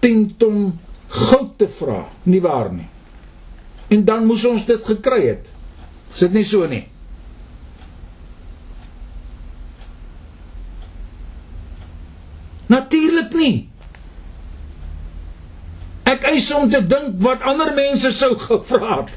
10 0.00 0.36
ton 0.38 0.78
goud 1.14 1.54
te 1.58 1.68
vra, 1.70 2.04
nie 2.22 2.40
waar 2.42 2.72
nie. 2.72 2.88
En 3.94 4.04
dan 4.04 4.26
moes 4.26 4.44
ons 4.48 4.66
dit 4.66 4.84
gekry 4.84 5.22
het. 5.26 5.52
Is 6.12 6.24
dit 6.26 6.34
nie 6.34 6.44
so 6.46 6.66
nie? 6.66 6.84
Natuurlik 12.72 13.34
nie. 13.38 13.56
Ek 16.08 16.24
eis 16.28 16.50
om 16.52 16.66
te 16.72 16.80
dink 16.84 17.20
wat 17.24 17.44
ander 17.46 17.72
mense 17.76 18.10
sou 18.12 18.34
gevra 18.40 19.04
het. 19.04 19.12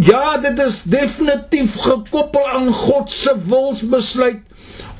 Ja, 0.00 0.38
dit 0.40 0.60
is 0.64 0.82
definitief 0.88 1.74
gekoppel 1.84 2.46
aan 2.48 2.70
God 2.72 3.10
se 3.12 3.34
wilsbesluit 3.44 4.40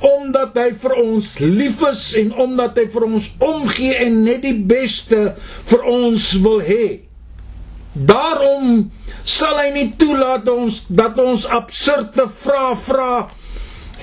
omdat 0.01 0.57
hy 0.57 0.71
vir 0.81 0.95
ons 1.03 1.35
lief 1.45 1.83
is 1.91 2.03
en 2.21 2.33
omdat 2.47 2.79
hy 2.81 2.87
vir 2.93 3.07
ons 3.07 3.29
omgee 3.45 3.99
en 4.07 4.23
net 4.25 4.43
die 4.47 4.57
beste 4.57 5.35
vir 5.69 5.87
ons 5.93 6.33
wil 6.45 6.61
hê. 6.65 6.87
Daarom 7.93 8.91
sal 9.27 9.59
hy 9.59 9.71
nie 9.75 9.89
toelaat 10.01 10.49
ons 10.49 10.85
dat 10.89 11.19
ons 11.21 11.45
absurde 11.51 12.29
vrae 12.43 12.77
vra 12.87 13.15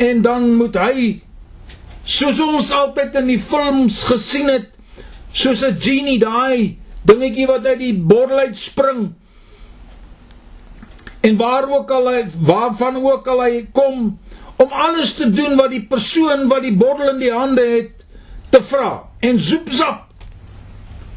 en 0.07 0.21
dan 0.21 0.49
moet 0.59 0.77
hy 0.77 1.05
soos 2.07 2.39
ons 2.43 2.71
altyd 2.71 3.15
in 3.23 3.31
die 3.33 3.41
films 3.41 4.03
gesien 4.07 4.51
het 4.51 4.69
soos 5.33 5.63
'n 5.63 5.75
genie 5.75 6.19
daai 6.19 6.77
dingetjie 7.07 7.47
wat 7.47 7.65
uit 7.65 7.79
die 7.79 7.93
bottel 7.93 8.39
uit 8.39 8.57
spring 8.57 9.13
en 11.21 11.37
waar 11.37 11.67
ook 11.69 11.91
al 11.91 12.07
hy 12.11 12.21
waarvan 12.39 12.95
ook 13.03 13.27
al 13.27 13.41
hy 13.43 13.67
kom 13.71 14.19
om 14.57 14.71
alles 14.71 15.13
te 15.17 15.29
doen 15.29 15.55
wat 15.55 15.69
die 15.73 15.83
persoon 15.85 16.47
wat 16.49 16.65
die 16.65 16.75
bottel 16.75 17.13
in 17.13 17.21
die 17.21 17.33
hande 17.33 17.65
het 17.65 18.05
te 18.49 18.61
vra. 18.63 19.09
En 19.19 19.39
zoepsap 19.39 20.05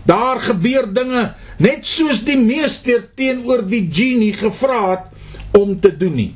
daar 0.09 0.41
gebeur 0.41 0.89
dinge 0.93 1.35
net 1.61 1.87
soos 1.87 2.25
die 2.25 2.39
meester 2.41 3.05
teenoor 3.17 3.63
die 3.69 3.85
genie 3.93 4.33
gevra 4.37 4.81
het 4.91 5.57
om 5.57 5.77
te 5.81 5.93
doen 5.97 6.17
nie. 6.17 6.35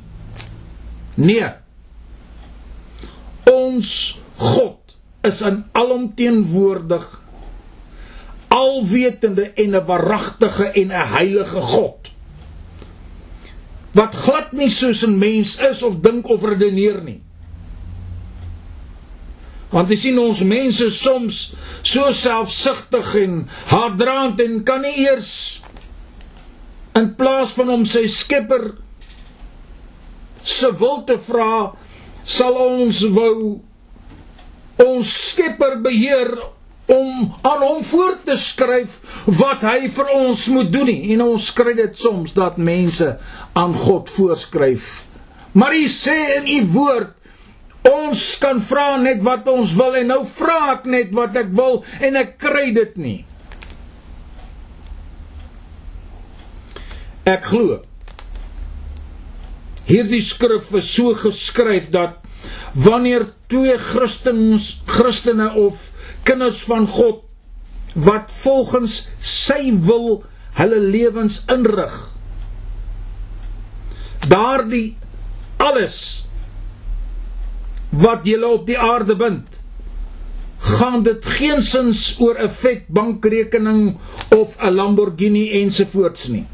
Nee. 1.15 1.49
Ons 3.49 4.19
God 4.37 4.95
is 5.25 5.41
in 5.45 5.63
alomteenwoordig 5.73 7.05
alwetende 8.53 9.51
en 9.55 9.75
'n 9.75 9.85
waaragtige 9.85 10.65
en 10.65 10.87
'n 10.87 11.07
heilige 11.17 11.61
God 11.61 12.04
wat 13.95 14.15
glad 14.25 14.51
nie 14.51 14.71
soos 14.71 15.03
'n 15.03 15.17
mens 15.17 15.55
is 15.59 15.83
of 15.83 16.01
dink 16.01 16.27
of 16.29 16.43
redeneer 16.43 17.01
nie. 17.03 17.21
Want 19.71 19.89
jy 19.89 19.95
sien 19.95 20.19
ons 20.19 20.43
mense 20.43 20.89
soms 20.91 21.53
so 21.81 22.11
selfsugtig 22.11 23.15
en 23.15 23.49
haatdraand 23.65 24.39
en 24.41 24.63
kan 24.63 24.81
nie 24.81 25.07
eers 25.07 25.61
in 26.95 27.15
plaas 27.15 27.51
van 27.51 27.69
om 27.69 27.85
sy 27.85 28.05
skepper 28.07 28.75
se 30.41 30.69
wil 30.79 31.03
te 31.03 31.17
vra 31.27 31.73
sal 32.23 32.53
ons 32.53 33.01
wou 33.15 33.61
ons 34.85 35.11
skepper 35.31 35.79
beheer 35.83 36.31
om 36.91 37.33
aan 37.41 37.63
hom 37.63 37.83
voor 37.83 38.17
te 38.27 38.35
skryf 38.37 38.99
wat 39.25 39.65
hy 39.65 39.89
vir 39.89 40.11
ons 40.15 40.45
moet 40.53 40.71
doen 40.73 40.89
nie. 40.89 41.13
En 41.15 41.25
ons 41.25 41.47
kry 41.57 41.73
dit 41.77 41.97
soms 41.97 42.35
dat 42.37 42.57
mense 42.61 43.07
aan 43.57 43.73
God 43.85 44.11
voorskryf. 44.13 44.89
Maar 45.55 45.77
hy 45.77 45.87
sê 45.91 46.17
in 46.39 46.51
u 46.51 46.59
woord 46.75 47.13
ons 47.85 48.21
kan 48.41 48.61
vra 48.65 48.95
net 48.97 49.21
wat 49.25 49.47
ons 49.49 49.73
wil 49.77 49.97
en 49.97 50.07
nou 50.09 50.21
vra 50.25 50.59
ek 50.73 50.87
net 50.89 51.11
wat 51.17 51.35
ek 51.37 51.51
wil 51.57 51.83
en 52.01 52.21
ek 52.21 52.37
kry 52.41 52.69
dit 52.75 52.95
nie. 53.01 53.19
Ek 57.25 57.45
glo 57.49 57.81
hierdie 59.89 60.21
skrif 60.25 60.71
is 60.77 60.87
so 60.95 61.13
geskryf 61.17 61.91
dat 61.93 62.21
wanneer 62.73 63.29
twee 63.51 63.77
Christens 63.81 64.81
Christene 64.89 65.51
of 65.53 65.91
kinders 66.25 66.63
van 66.67 66.87
God 66.89 67.23
wat 67.95 68.31
volgens 68.41 69.05
sy 69.23 69.71
wil 69.87 70.23
hulle 70.57 70.79
lewens 70.79 71.43
inrig. 71.51 71.93
Daardie 74.27 74.95
alles 75.61 75.97
wat 77.95 78.25
julle 78.27 78.49
op 78.57 78.65
die 78.67 78.79
aarde 78.79 79.15
bind, 79.15 79.47
gaan 80.65 81.03
dit 81.05 81.25
geensins 81.37 82.15
oor 82.19 82.35
'n 82.41 82.49
vet 82.49 82.87
bankrekening 82.87 83.97
of 84.35 84.57
'n 84.59 84.75
Lamborghini 84.75 85.51
ensovoorts 85.61 86.27
nie. 86.27 86.47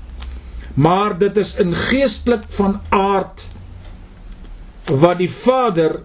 Maar 0.75 1.17
dit 1.17 1.37
is 1.37 1.55
in 1.55 1.75
geestelik 1.75 2.43
van 2.49 2.81
aard 2.89 3.47
wat 4.85 5.17
die 5.17 5.31
Vader 5.31 6.01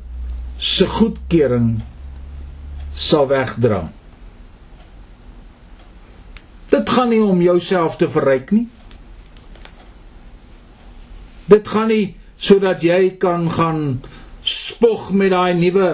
se 0.56 0.86
goedkeuring 0.86 1.82
sal 2.96 3.28
wegdra. 3.28 3.84
Dit 6.72 6.90
gaan 6.90 7.12
nie 7.12 7.22
om 7.22 7.42
jouself 7.44 7.98
te 8.00 8.08
verryk 8.10 8.50
nie. 8.56 8.66
Dit 11.46 11.68
gaan 11.68 11.92
nie 11.92 12.16
sodat 12.36 12.82
jy 12.84 13.16
kan 13.20 13.46
gaan 13.52 13.82
spog 14.46 15.10
met 15.12 15.32
daai 15.32 15.54
nuwe 15.56 15.90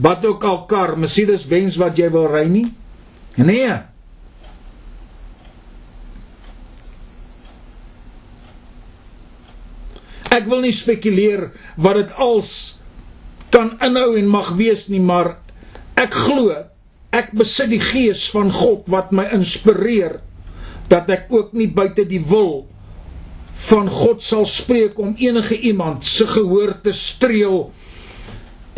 wat 0.00 0.24
ook 0.26 0.44
al 0.46 0.64
kar, 0.70 0.96
Mercedes 0.98 1.46
Benz 1.50 1.78
wat 1.80 1.98
jy 1.98 2.10
wil 2.14 2.28
ry 2.30 2.44
nie. 2.50 2.66
Nee. 3.40 3.72
Ek 10.30 10.46
wil 10.46 10.62
nie 10.62 10.74
spekuleer 10.74 11.48
wat 11.80 11.98
dit 11.98 12.12
als 12.22 12.52
kan 13.50 13.74
inhou 13.82 14.14
en 14.18 14.30
mag 14.30 14.52
wees 14.58 14.86
nie, 14.92 15.02
maar 15.02 15.40
Ek 15.98 16.14
glo 16.14 16.52
ek 17.10 17.32
besit 17.34 17.72
die 17.72 17.82
gees 17.82 18.28
van 18.30 18.52
God 18.54 18.86
wat 18.90 19.10
my 19.14 19.26
inspireer 19.34 20.20
dat 20.90 21.10
ek 21.10 21.30
ook 21.34 21.54
nie 21.58 21.66
buite 21.70 22.04
die 22.06 22.22
wil 22.22 22.68
van 23.70 23.90
God 23.92 24.22
sal 24.24 24.46
spreek 24.48 24.98
om 24.98 25.16
enige 25.18 25.58
iemand 25.58 26.06
se 26.06 26.26
gehoor 26.30 26.76
te 26.84 26.94
streel 26.96 27.72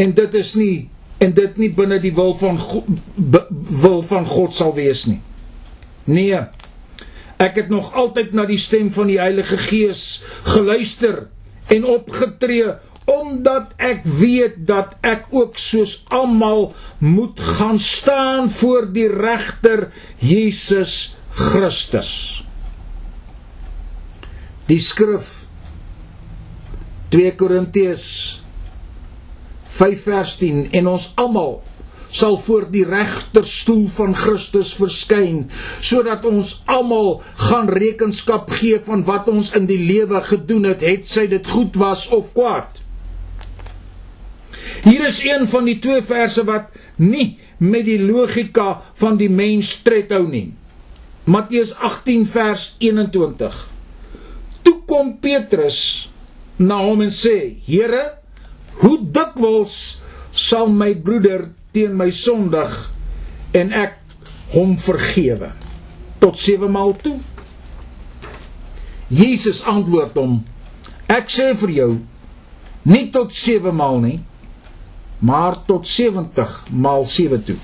en 0.00 0.14
dit 0.16 0.34
is 0.40 0.54
nie 0.58 0.76
en 1.22 1.34
dit 1.36 1.60
nie 1.60 1.70
binne 1.70 2.00
die 2.02 2.14
wil 2.16 2.32
van 2.34 2.58
God, 2.58 2.88
wil 3.82 4.00
van 4.02 4.24
God 4.26 4.56
sal 4.56 4.72
wees 4.74 5.04
nie. 5.06 5.20
Nee. 6.10 6.40
Ek 7.38 7.60
het 7.60 7.68
nog 7.70 7.92
altyd 7.94 8.32
na 8.34 8.42
die 8.48 8.58
stem 8.58 8.88
van 8.90 9.06
die 9.10 9.20
Heilige 9.20 9.58
Gees 9.60 10.22
geluister 10.48 11.28
en 11.70 11.86
opgetree 11.86 12.74
omdat 13.05 13.72
ek 13.82 14.05
weet 14.05 14.62
dat 14.68 14.94
ek 15.00 15.26
ook 15.34 15.59
soos 15.59 16.03
almal 16.14 16.70
moet 16.98 17.40
gaan 17.40 17.78
staan 17.78 18.50
voor 18.50 18.86
die 18.92 19.09
regter 19.09 19.88
Jesus 20.18 21.16
Christus. 21.34 22.44
Die 24.70 24.80
skrif 24.80 25.42
2 27.12 27.34
Korintiërs 27.36 28.07
5 29.72 30.03
vers 30.07 30.36
10 30.40 30.70
en 30.78 30.88
ons 30.92 31.11
almal 31.20 31.61
sal 32.12 32.36
voor 32.44 32.66
die 32.72 32.84
regterstoel 32.84 33.86
van 33.96 34.14
Christus 34.16 34.74
verskyn 34.76 35.46
sodat 35.80 36.26
ons 36.28 36.59
almal 36.70 37.22
gaan 37.48 37.72
rekenskap 37.72 38.53
gee 38.61 38.80
van 38.84 39.05
wat 39.09 39.30
ons 39.32 39.53
in 39.57 39.66
die 39.70 39.80
lewe 39.80 40.20
gedoen 40.28 40.68
het, 40.68 40.84
het 40.84 41.09
sy 41.09 41.26
dit 41.30 41.53
goed 41.55 41.76
was 41.80 42.07
of 42.12 42.34
kwaad. 42.36 42.82
Hier 44.83 45.05
is 45.07 45.20
een 45.22 45.47
van 45.47 45.68
die 45.68 45.78
twee 45.78 46.03
verse 46.03 46.43
wat 46.47 46.74
nie 46.99 47.37
met 47.62 47.85
die 47.87 48.01
logika 48.03 48.80
van 48.99 49.18
die 49.20 49.30
mens 49.30 49.76
tred 49.87 50.11
hou 50.11 50.24
nie. 50.26 50.49
Matteus 51.24 51.70
18 51.78 52.24
vers 52.26 52.64
21. 52.83 53.55
Toe 54.66 54.74
kom 54.91 55.12
Petrus 55.22 55.78
na 56.59 56.80
hom 56.83 57.05
en 57.07 57.12
sê: 57.14 57.62
"Here, 57.66 58.18
hoe 58.83 58.99
dikwels 58.99 60.03
sal 60.33 60.66
my 60.66 60.95
broeder 60.95 61.47
teen 61.70 61.95
my 61.97 62.11
sondig 62.11 62.74
en 63.55 63.70
ek 63.72 63.95
hom 64.51 64.74
vergewe?" 64.78 65.53
Tot 66.18 66.39
7 66.39 66.70
maal 66.70 66.97
toe. 66.99 67.20
Jesus 69.07 69.62
antwoord 69.62 70.18
hom: 70.18 70.43
"Ek 71.07 71.30
sê 71.30 71.55
vir 71.55 71.70
jou, 71.70 71.99
nie 72.83 73.11
tot 73.11 73.33
7 73.33 73.74
maal 73.74 74.01
nie, 74.01 74.20
maar 75.23 75.61
tot 75.66 75.87
70 75.89 76.59
maal 76.70 77.07
7 77.07 77.45
toe." 77.47 77.61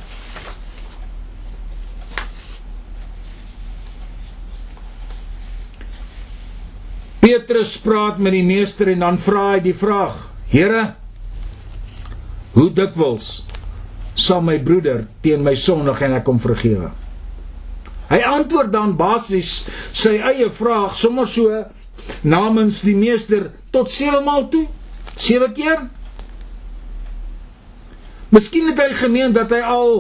Petrus 7.29 7.75
praat 7.85 8.21
met 8.23 8.33
die 8.33 8.47
meester 8.47 8.89
en 8.89 9.03
dan 9.05 9.19
vra 9.21 9.51
hy 9.51 9.61
die 9.67 9.75
vraag: 9.77 10.17
Here, 10.49 10.85
hoe 12.55 12.71
dikwels 12.73 13.43
sal 14.19 14.41
my 14.43 14.57
broeder 14.65 15.05
teen 15.23 15.45
my 15.45 15.53
sondig 15.59 16.01
en 16.07 16.17
ek 16.17 16.31
hom 16.31 16.41
vergewe? 16.41 16.89
Hy 18.09 18.21
antwoord 18.25 18.73
dan 18.73 18.95
basies 18.97 19.67
sy 19.93 20.15
eie 20.17 20.49
vraag 20.49 20.97
sommer 20.97 21.29
so 21.29 21.53
namens 22.25 22.81
die 22.87 22.97
meester 22.97 23.51
tot 23.75 23.93
7 23.93 24.23
maal 24.25 24.49
toe. 24.49 24.65
7 25.19 25.53
keer? 25.53 25.85
Miskien 28.35 28.68
het 28.70 28.81
hy 28.83 28.91
gemeen 28.97 29.33
dat 29.37 29.53
hy 29.55 29.61
al 29.64 29.93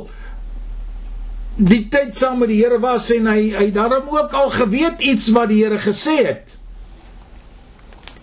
die 1.58 1.84
tyd 1.90 2.16
saam 2.16 2.42
met 2.42 2.52
die 2.52 2.60
Here 2.60 2.78
was 2.82 3.08
en 3.14 3.26
hy 3.30 3.50
hy 3.56 3.70
daarom 3.74 4.10
ook 4.12 4.34
al 4.36 4.52
geweet 4.54 5.00
iets 5.02 5.30
wat 5.34 5.50
die 5.50 5.62
Here 5.64 5.80
gesê 5.82 6.18
het. 6.26 6.52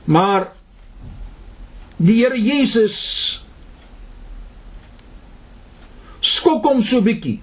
Maar 0.05 0.51
die 1.97 2.19
Here 2.21 2.37
Jesus 2.39 2.99
skok 6.25 6.65
hom 6.65 6.81
so 6.83 7.03
bietjie 7.05 7.39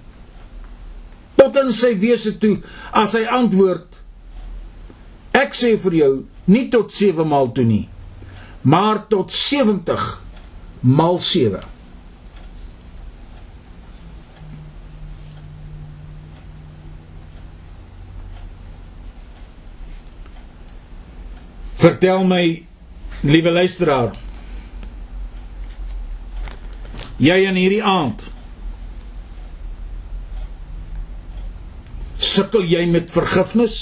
tot 1.39 1.55
in 1.59 1.71
sy 1.75 1.93
wese 1.99 2.35
toe 2.39 2.57
as 2.95 3.15
hy 3.17 3.25
antwoord 3.39 3.99
Ek 5.33 5.55
sê 5.57 5.73
vir 5.81 5.95
jou 5.97 6.11
nie 6.53 6.67
tot 6.73 6.93
7 6.93 7.25
maal 7.27 7.49
toe 7.55 7.65
nie 7.67 7.85
maar 8.63 9.01
tot 9.11 9.31
70 9.33 10.03
maal 10.83 11.17
7 11.19 11.72
Vertel 21.83 22.21
my, 22.23 22.63
liewe 23.27 23.51
luisteraar. 23.51 24.13
Jy 27.19 27.35
in 27.43 27.57
hierdie 27.59 27.81
aand 27.83 28.29
sukkel 32.23 32.63
jy 32.71 32.85
met 32.87 33.11
vergifnis? 33.11 33.75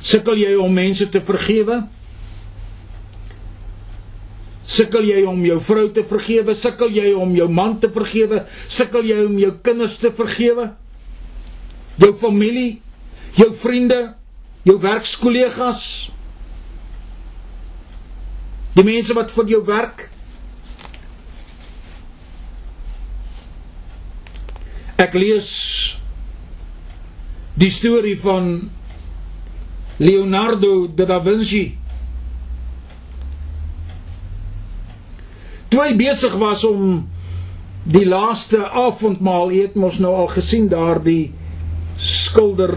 Sukkel 0.00 0.40
jy 0.40 0.54
om 0.56 0.72
mense 0.72 1.04
te 1.12 1.20
vergewe? 1.20 1.82
Sukkel 4.64 5.10
jy 5.10 5.20
om 5.28 5.44
jou 5.44 5.60
vrou 5.68 5.84
te 5.92 6.06
vergewe? 6.08 6.56
Sukkel 6.56 6.96
jy 6.96 7.12
om 7.12 7.36
jou 7.36 7.50
man 7.52 7.76
te 7.84 7.92
vergewe? 7.92 8.46
Sukkel 8.64 9.12
jy 9.12 9.20
om 9.28 9.36
jou 9.44 9.52
kinders 9.68 10.00
te 10.00 10.14
vergewe? 10.24 10.70
Jou 12.00 12.12
familie, 12.16 12.80
jou 13.36 13.52
vriende, 13.54 14.14
jou 14.66 14.76
werkskollegas, 14.80 16.10
die 18.76 18.84
mense 18.84 19.16
wat 19.16 19.32
vir 19.32 19.52
jou 19.56 19.62
werk. 19.68 20.06
Ek 25.00 25.12
lees 25.16 25.50
die 27.56 27.72
storie 27.72 28.16
van 28.20 28.70
Leonardo 30.00 30.86
da 30.88 31.20
Vinci. 31.24 31.66
Toe 35.72 35.82
hy 35.82 35.92
besig 35.98 36.36
was 36.40 36.64
om 36.68 37.06
die 37.86 38.04
laaste 38.08 38.60
avondmaal 38.66 39.52
eet 39.54 39.76
mos 39.78 40.00
nou 40.02 40.12
al 40.16 40.28
gesien 40.32 40.68
daardie 40.72 41.32
skilder 42.00 42.74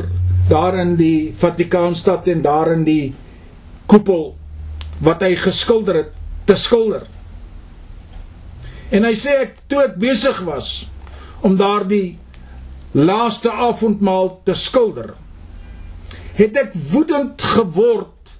daar 0.50 0.80
in 0.82 0.95
die 0.97 1.34
Vatikaanstad 1.38 2.28
en 2.28 2.41
daar 2.41 2.72
in 2.74 2.84
die 2.88 3.14
koepel 3.89 4.32
wat 5.06 5.22
hy 5.22 5.36
geskilder 5.38 6.04
het 6.04 6.16
te 6.50 6.56
skilder. 6.58 7.06
En 8.89 9.06
hy 9.06 9.14
sê 9.18 9.36
ek 9.45 9.60
toe 9.70 9.84
ek 9.86 10.00
besig 10.02 10.41
was 10.47 10.72
om 11.45 11.56
daardie 11.60 12.18
laaste 12.97 13.52
avondmaal 13.54 14.32
te 14.47 14.56
skilder, 14.58 15.14
het 16.39 16.58
ek 16.58 16.74
woedend 16.89 17.45
geword 17.45 18.34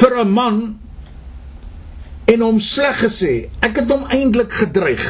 vir 0.00 0.18
'n 0.24 0.30
man 0.34 0.58
en 2.26 2.40
hom 2.42 2.60
sleg 2.60 2.98
gesê. 3.06 3.48
Ek 3.62 3.76
het 3.76 3.88
hom 3.88 4.04
eintlik 4.10 4.52
gedreig. 4.52 5.06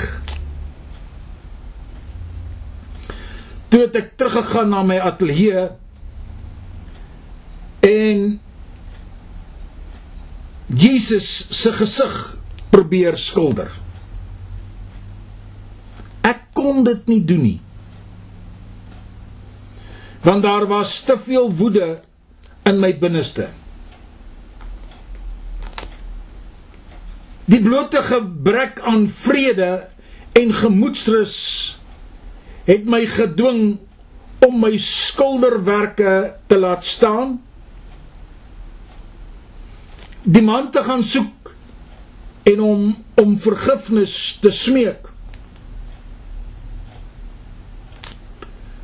Toe 3.69 3.81
het 3.81 3.97
ek 3.97 4.17
teruggegaan 4.17 4.71
na 4.71 4.83
my 4.83 4.99
ateljee 4.99 5.69
en 7.81 8.41
Jesus 10.69 11.29
se 11.63 11.73
gesig 11.73 12.17
probeer 12.71 13.17
skilder. 13.17 13.71
Ek 16.29 16.51
kon 16.57 16.85
dit 16.85 17.07
nie 17.09 17.23
doen 17.25 17.45
nie. 17.47 17.61
Want 20.27 20.45
daar 20.45 20.67
was 20.69 21.01
te 21.07 21.17
veel 21.17 21.49
woede 21.57 22.01
in 22.69 22.81
my 22.83 22.93
binneste. 23.01 23.49
Die 27.49 27.63
blote 27.65 28.03
gebrek 28.05 28.83
aan 28.85 29.07
vrede 29.09 29.89
en 30.37 30.53
gemoedsrus 30.53 31.37
het 32.69 32.85
my 32.85 33.07
gedwing 33.09 33.79
om 34.45 34.59
my 34.61 34.75
skilderwerke 34.77 36.35
te 36.47 36.59
laat 36.61 36.85
staan 36.85 37.39
die 40.29 40.45
man 40.45 40.71
te 40.71 40.83
gaan 40.85 41.05
soek 41.05 41.55
en 42.49 42.61
om 42.61 42.83
om 43.19 43.33
vergifnis 43.41 44.37
te 44.43 44.51
smeek. 44.55 45.09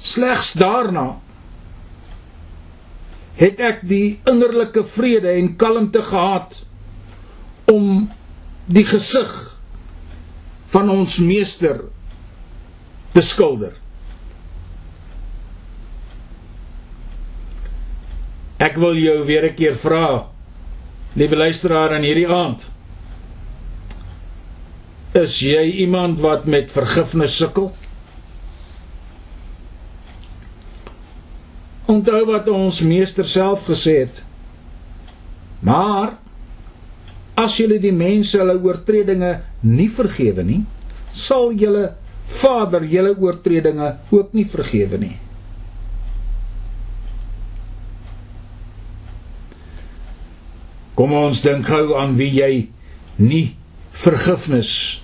Slegs 0.05 0.55
daarna 0.59 1.05
het 3.39 3.61
ek 3.63 3.85
die 3.89 4.19
innerlike 4.31 4.83
vrede 4.89 5.37
en 5.37 5.53
kalmte 5.61 6.03
gehad 6.07 6.59
om 7.71 8.09
die 8.67 8.87
gesig 8.89 9.33
van 10.75 10.91
ons 10.91 11.21
meester 11.23 11.85
te 13.15 13.23
skilder. 13.23 13.77
Ek 18.65 18.79
wil 18.81 18.97
jou 18.97 19.25
weer 19.29 19.51
'n 19.51 19.55
keer 19.55 19.77
vra 19.77 20.34
Liewe 21.15 21.37
luisteraar 21.37 21.93
aan 21.95 22.03
hierdie 22.03 22.27
aand. 22.29 22.65
Is 25.15 25.39
jy 25.39 25.63
iemand 25.85 26.19
wat 26.19 26.49
met 26.51 26.73
vergifnis 26.75 27.37
sukkel? 27.39 27.69
Onthou 31.87 32.25
wat 32.27 32.49
ons 32.51 32.81
meester 32.83 33.29
self 33.31 33.63
gesê 33.69 34.01
het. 34.01 34.23
Maar 35.63 36.17
as 37.39 37.61
julle 37.61 37.79
die 37.79 37.95
mense 37.95 38.39
hulle 38.41 38.59
oortredinge 38.59 39.37
nie 39.63 39.91
vergewe 39.91 40.43
nie, 40.43 40.65
sal 41.15 41.55
julle 41.55 41.93
Vader 42.41 42.83
julle 42.89 43.13
oortredinge 43.21 43.95
ook 44.11 44.35
nie 44.35 44.47
vergewe 44.51 44.99
nie. 44.99 45.15
Kom 50.95 51.13
ons 51.13 51.43
dink 51.43 51.67
gou 51.67 51.95
aan 51.99 52.15
wie 52.19 52.31
jy 52.31 52.53
nie 53.19 53.55
vergifnis 53.95 55.03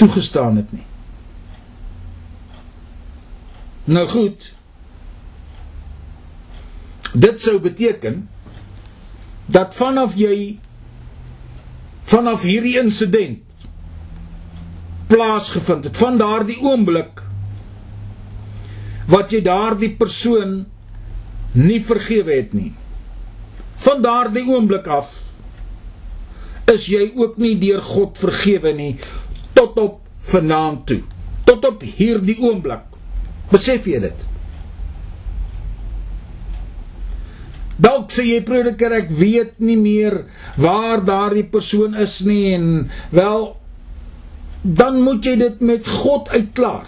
toegestaan 0.00 0.56
het 0.60 0.72
nie. 0.72 0.86
Nou 3.90 4.06
goed. 4.08 4.50
Dit 7.12 7.40
sou 7.42 7.58
beteken 7.60 8.28
dat 9.50 9.74
vanaf 9.74 10.14
jy 10.18 10.58
vanaf 12.10 12.44
hierdie 12.46 12.76
insident 12.78 13.42
plaasgevind 15.10 15.88
het 15.88 15.96
van 15.98 16.18
daardie 16.18 16.58
oomblik 16.62 17.22
wat 19.10 19.32
jy 19.34 19.40
daardie 19.42 19.90
persoon 19.98 20.60
nie 21.54 21.80
vergewe 21.82 22.34
het 22.34 22.54
nie 22.54 22.70
van 23.82 24.02
daardie 24.02 24.44
oomblik 24.46 24.86
af 24.86 25.14
is 26.74 26.88
jy 26.90 27.10
ook 27.16 27.38
nie 27.42 27.56
deur 27.60 27.82
God 27.84 28.18
vergewe 28.20 28.74
nie 28.76 28.92
tot 29.56 29.78
op 29.78 29.98
vanaand 30.30 30.86
toe 30.90 31.02
tot 31.50 31.64
op 31.66 31.80
hierdie 31.82 32.38
oomblik. 32.38 32.84
Besef 33.50 33.88
jy 33.90 33.98
dit? 34.04 34.26
Dalk 37.80 38.12
sê 38.12 38.26
jy 38.28 38.42
prediker 38.46 38.92
ek 38.98 39.08
weet 39.16 39.56
nie 39.64 39.78
meer 39.80 40.20
waar 40.60 41.00
daardie 41.02 41.46
persoon 41.48 41.96
is 41.98 42.20
nie 42.28 42.52
en 42.54 42.68
wel 43.16 43.48
dan 44.60 45.00
moet 45.00 45.24
jy 45.24 45.38
dit 45.40 45.62
met 45.64 45.88
God 45.88 46.28
uitklaar. 46.34 46.86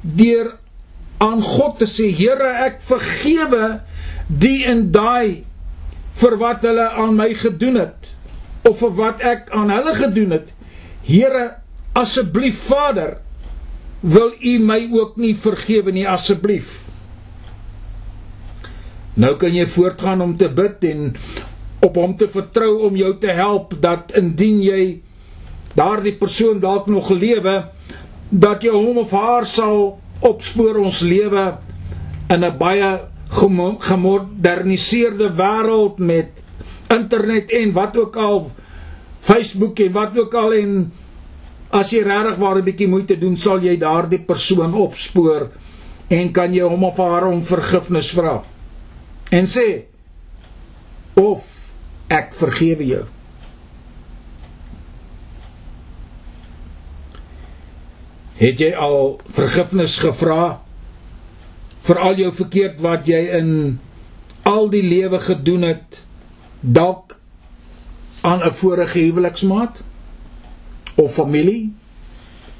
Deur 0.00 0.54
aan 1.20 1.42
God 1.44 1.80
te 1.82 1.88
sê 1.90 2.08
Here 2.14 2.54
ek 2.68 2.78
vergewe 2.86 3.80
die 4.30 4.62
en 4.70 4.86
daai 4.94 5.42
vir 6.20 6.36
wat 6.40 6.64
hulle 6.66 6.86
aan 7.00 7.16
my 7.16 7.30
gedoen 7.34 7.80
het 7.80 8.10
of 8.68 8.78
vir 8.82 8.92
wat 8.98 9.22
ek 9.24 9.48
aan 9.56 9.72
hulle 9.72 9.94
gedoen 9.96 10.36
het. 10.36 10.52
Here, 11.06 11.46
asseblief 11.96 12.58
Vader, 12.68 13.16
wil 14.00 14.32
U 14.36 14.58
my 14.64 14.82
ook 14.92 15.16
nie 15.20 15.32
vergewe 15.36 15.92
nie 15.92 16.06
asseblief. 16.08 16.90
Nou 19.20 19.34
kan 19.40 19.54
jy 19.54 19.66
voortgaan 19.68 20.20
om 20.24 20.36
te 20.38 20.48
bid 20.48 20.84
en 20.88 21.14
op 21.84 21.96
hom 21.96 22.14
te 22.16 22.28
vertrou 22.28 22.86
om 22.86 22.96
jou 22.96 23.14
te 23.20 23.32
help 23.36 23.74
dat 23.80 24.12
indien 24.16 24.60
jy 24.62 24.82
daardie 25.76 26.14
persoon 26.20 26.60
dalk 26.60 26.88
nog 26.90 27.10
lewe 27.12 27.56
dat 28.30 28.64
jy 28.64 28.72
hom 28.74 29.00
of 29.02 29.12
haar 29.16 29.48
sal 29.48 29.98
opspoor 30.20 30.82
ons 30.84 31.00
lewe 31.00 31.44
in 32.30 32.44
'n 32.44 32.58
baie 32.58 33.09
gemoderniseerde 33.30 35.30
wêreld 35.38 35.98
met 35.98 36.28
internet 36.90 37.50
en 37.50 37.72
wat 37.72 37.96
ook 37.96 38.16
al 38.16 38.50
Facebook 39.20 39.78
en 39.78 39.92
wat 39.92 40.18
ook 40.18 40.34
al 40.34 40.52
en 40.58 40.92
as 41.70 41.90
jy 41.94 42.02
regtig 42.02 42.36
waar 42.36 42.58
'n 42.58 42.64
bietjie 42.64 42.88
moeite 42.88 43.18
doen 43.18 43.36
sal 43.36 43.62
jy 43.62 43.78
daardie 43.78 44.18
persoon 44.18 44.74
opspoor 44.74 45.48
en 46.08 46.32
kan 46.32 46.54
jy 46.54 46.62
hom 46.62 46.84
of 46.84 46.96
haar 46.96 47.26
om 47.26 47.42
vergifnis 47.42 48.10
vra 48.10 48.42
en 49.30 49.46
sê 49.46 49.82
of 51.14 51.60
ek 52.10 52.34
vergewe 52.34 52.86
jou. 52.86 53.04
Het 58.40 58.62
jy 58.64 58.70
al 58.74 59.20
vergifnis 59.36 59.98
gevra 60.00 60.60
vir 61.86 61.98
al 61.98 62.18
jou 62.20 62.30
verkeerd 62.32 62.80
wat 62.84 63.08
jy 63.08 63.20
in 63.38 63.78
al 64.48 64.68
die 64.72 64.82
lewe 64.82 65.20
gedoen 65.20 65.62
het 65.68 66.02
dalk 66.60 67.16
aan 68.22 68.42
'n 68.44 68.52
vorige 68.52 68.98
huweliksmaat 68.98 69.82
of 70.94 71.14
familie 71.14 71.72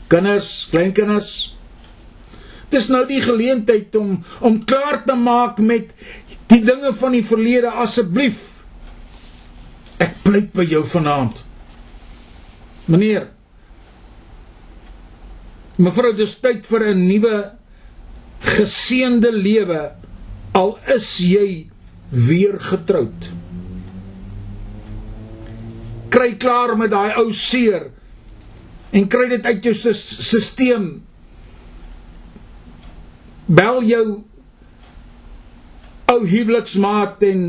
kinders 0.08 0.68
kleinkinders. 0.70 1.56
Dis 2.68 2.88
nou 2.88 3.06
die 3.06 3.20
geleentheid 3.20 3.96
om 3.96 4.24
om 4.40 4.64
klaar 4.64 5.04
te 5.04 5.14
maak 5.14 5.58
met 5.58 5.94
die 6.46 6.64
dinge 6.64 6.92
van 6.92 7.12
die 7.12 7.24
verlede 7.24 7.70
asseblief 7.70 8.50
ek 10.00 10.16
pleit 10.24 10.52
by 10.56 10.64
jou 10.64 10.82
vanaand 10.86 11.42
meneer 12.90 13.28
mevrou 15.80 16.12
dis 16.16 16.34
tyd 16.42 16.66
vir 16.66 16.86
'n 16.90 17.06
nuwe 17.06 17.34
geseënde 18.40 19.32
lewe 19.32 19.82
al 20.56 20.78
is 20.94 21.08
jy 21.22 21.68
weer 22.10 22.58
getroud. 22.60 23.28
Kry 26.10 26.34
klaar 26.42 26.74
met 26.78 26.90
daai 26.90 27.14
ou 27.20 27.28
seer 27.36 27.90
en 28.90 29.06
kry 29.06 29.28
dit 29.30 29.46
uit 29.46 29.68
jou 29.68 29.74
stelsel. 29.76 30.88
Bel 33.50 33.82
jou 33.86 34.06
ou 36.10 36.18
huweliksmaat 36.26 37.22
en 37.26 37.44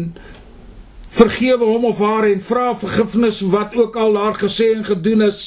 vergewe 1.11 1.65
hom 1.65 1.89
of 1.89 1.99
haar 1.99 2.27
en 2.29 2.41
vra 2.45 2.71
vergifnis 2.77 3.41
wat 3.53 3.75
ook 3.75 3.97
al 3.99 4.13
daar 4.17 4.37
gesê 4.37 4.71
en 4.75 4.85
gedoen 4.85 5.25
is 5.27 5.41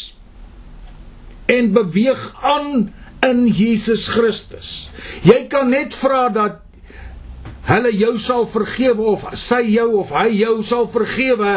en 1.46 1.72
beweeg 1.72 2.20
aan 2.42 2.92
in 3.24 3.46
Jesus 3.48 4.08
Christus. 4.12 4.90
Jy 5.24 5.46
kan 5.52 5.70
net 5.72 5.96
vra 5.96 6.28
dat 6.32 6.60
hulle 7.64 7.92
jou 7.96 8.16
sal 8.20 8.44
vergewe 8.50 9.14
of 9.14 9.30
sy 9.38 9.62
jou 9.72 9.94
of 10.02 10.12
hy 10.12 10.28
jou 10.42 10.58
sal 10.66 10.88
vergewe. 10.92 11.54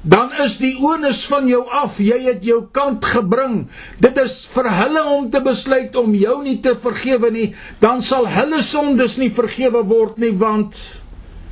Dan 0.00 0.30
is 0.40 0.56
die 0.62 0.72
onus 0.80 1.26
van 1.28 1.48
jou 1.50 1.60
af. 1.66 1.98
Jy 2.00 2.22
het 2.24 2.46
jou 2.46 2.62
kant 2.72 3.04
gebring. 3.04 3.66
Dit 4.00 4.16
is 4.22 4.38
vir 4.48 4.70
hulle 4.72 5.02
om 5.12 5.28
te 5.32 5.42
besluit 5.44 5.96
om 6.00 6.14
jou 6.16 6.38
nie 6.44 6.56
te 6.64 6.72
vergewe 6.80 7.28
nie, 7.34 7.50
dan 7.82 8.00
sal 8.00 8.30
hulle 8.30 8.62
sondes 8.64 9.18
nie 9.20 9.28
vergewe 9.34 9.82
word 9.84 10.16
nie 10.22 10.32
want 10.32 10.78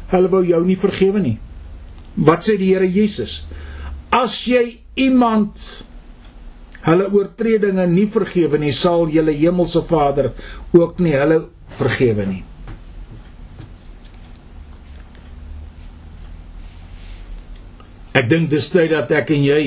hulle 0.09 0.31
wou 0.33 0.41
jou 0.47 0.63
nie 0.65 0.79
vergewe 0.81 1.21
nie. 1.21 1.37
Wat 2.17 2.47
sê 2.47 2.57
die 2.59 2.73
Here 2.73 2.89
Jesus? 2.89 3.43
As 4.15 4.41
jy 4.49 4.81
iemand 4.97 5.85
hulle 6.89 7.09
oortredinge 7.13 7.87
nie 7.91 8.07
vergewe 8.11 8.61
nie, 8.61 8.73
sal 8.73 9.09
julle 9.13 9.35
hemelse 9.37 9.83
Vader 9.89 10.33
ook 10.77 11.03
nie 11.05 11.15
hulle 11.17 11.43
vergewe 11.79 12.27
nie. 12.29 12.43
Ek 18.19 18.27
dink 18.31 18.51
dis 18.51 18.67
tyd 18.73 18.91
dat 18.91 19.13
ek 19.15 19.31
en 19.37 19.45
jy 19.47 19.63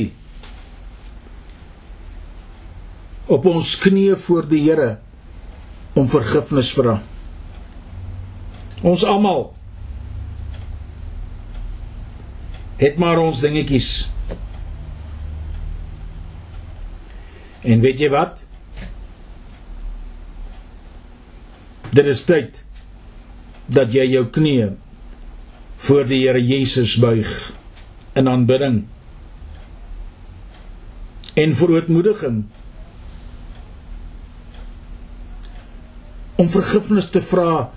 op 3.31 3.45
ons 3.47 3.77
knieë 3.79 4.17
voor 4.19 4.47
die 4.49 4.65
Here 4.65 4.97
om 5.95 6.07
vergifnis 6.09 6.71
vra. 6.75 6.97
Ons 8.81 9.05
almal 9.07 9.51
het 12.81 12.97
maar 12.99 13.21
ons 13.21 13.39
dingetjies 13.43 14.09
En 17.61 17.83
weet 17.83 17.99
jy 18.01 18.09
wat? 18.09 18.43
Dit 21.91 22.07
is 22.07 22.23
tyd 22.25 22.63
dat 23.71 23.91
jy 23.93 24.07
jou 24.11 24.23
knieë 24.33 24.71
voor 25.85 26.07
die 26.07 26.21
Here 26.23 26.41
Jesus 26.41 26.95
buig 27.01 27.29
in 28.17 28.27
aanbidding 28.27 28.81
en 31.41 31.53
verootmoediging 31.55 32.41
om 36.41 36.49
vergifnis 36.51 37.07
te 37.11 37.21
vra 37.23 37.69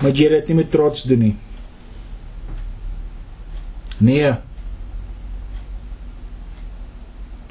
maar 0.00 0.16
jy 0.16 0.30
dit 0.32 0.48
nie 0.48 0.60
met 0.62 0.70
trots 0.72 1.04
doen 1.04 1.20
nie. 1.20 1.34
Nee. 4.00 4.32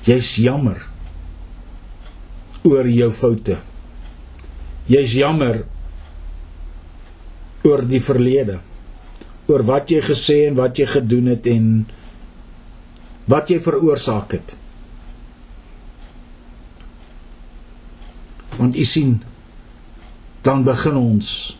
Jy's 0.07 0.31
jammer 0.41 0.88
oor 2.63 2.87
jou 2.87 3.11
foute. 3.11 3.57
Jy's 4.89 5.13
jammer 5.13 5.63
oor 7.63 7.83
die 7.85 8.01
verlede. 8.01 8.59
Oor 9.49 9.63
wat 9.67 9.91
jy 9.91 10.01
gesê 10.05 10.43
en 10.47 10.57
wat 10.59 10.79
jy 10.79 10.87
gedoen 10.89 11.31
het 11.33 11.47
en 11.49 11.69
wat 13.29 13.51
jy 13.51 13.59
veroorsaak 13.61 14.33
het. 14.37 14.55
Want 18.57 18.75
u 18.75 18.85
sien 18.85 19.19
dan 20.43 20.63
begin 20.63 20.97
ons 20.97 21.55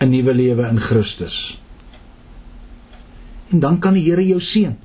'n 0.00 0.08
nuwe 0.10 0.34
lewe 0.34 0.68
in 0.68 0.80
Christus. 0.80 1.60
En 3.50 3.60
dan 3.60 3.78
kan 3.78 3.92
die 3.92 4.10
Here 4.10 4.26
jou 4.26 4.40
seën. 4.40 4.78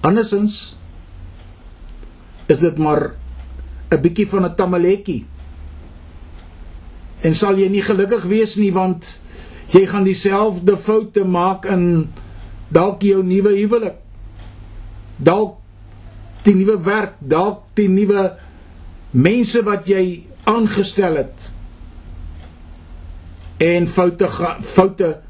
Andersins 0.00 0.75
is 2.46 2.58
dit 2.58 2.78
maar 2.78 3.14
'n 3.90 4.00
bietjie 4.00 4.28
van 4.28 4.44
'n 4.44 4.54
tamaletjie. 4.54 5.26
En 7.20 7.34
sal 7.34 7.56
jy 7.58 7.68
nie 7.68 7.82
gelukkig 7.82 8.24
wees 8.24 8.56
nie 8.56 8.72
want 8.72 9.20
jy 9.72 9.86
gaan 9.86 10.04
dieselfde 10.04 10.76
foute 10.76 11.24
maak 11.24 11.64
in 11.64 12.08
dalk 12.68 13.02
jou 13.02 13.22
nuwe 13.22 13.54
huwelik. 13.56 13.98
Dalk 15.16 15.56
die 16.42 16.54
nuwe 16.54 16.78
werk, 16.82 17.14
dalk 17.18 17.62
die 17.74 17.88
nuwe 17.88 18.36
mense 19.10 19.62
wat 19.62 19.86
jy 19.86 20.26
aangestel 20.44 21.16
het. 21.16 21.50
En 23.58 23.86
foute 23.86 24.28
foute 24.60 25.20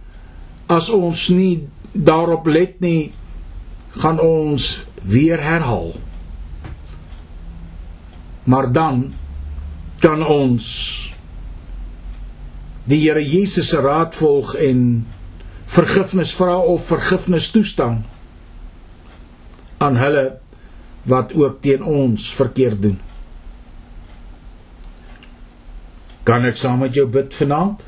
as 0.67 0.91
ons 0.91 1.29
nie 1.29 1.69
daarop 1.93 2.47
let 2.47 2.81
nie, 2.81 3.13
gaan 3.97 4.21
ons 4.21 4.85
weer 5.03 5.41
herhaal. 5.41 5.95
Maar 8.47 8.71
dan 8.73 9.15
kan 9.99 10.23
ons 10.23 10.67
die 12.87 13.01
Here 13.03 13.23
Jesus 13.23 13.73
se 13.73 13.81
raad 13.83 14.15
volg 14.15 14.55
en 14.63 15.07
vergifnis 15.67 16.35
vra 16.39 16.57
of 16.57 16.87
vergifnis 16.87 17.51
toestaan 17.51 18.05
aan 19.83 19.99
hulle 19.99 20.39
wat 21.11 21.35
ook 21.35 21.59
teen 21.63 21.83
ons 21.85 22.31
verkeerd 22.35 22.83
doen. 22.83 23.01
Kan 26.27 26.47
ek 26.47 26.59
saam 26.59 26.83
met 26.83 26.95
jou 26.95 27.07
bid 27.11 27.35
vanaand? 27.35 27.83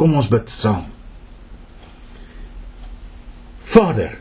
Kom 0.00 0.16
ons 0.16 0.28
bid 0.28 0.48
saam. 0.52 0.88
Vader, 3.70 4.19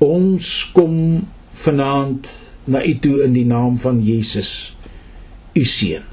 ons 0.00 0.50
kom 0.74 0.94
vanaand 1.62 2.28
na 2.70 2.82
U 2.84 2.92
toe 3.02 3.20
in 3.26 3.34
die 3.36 3.46
naam 3.48 3.76
van 3.80 4.00
Jesus, 4.04 4.72
U 5.56 5.64
seun. 5.64 6.06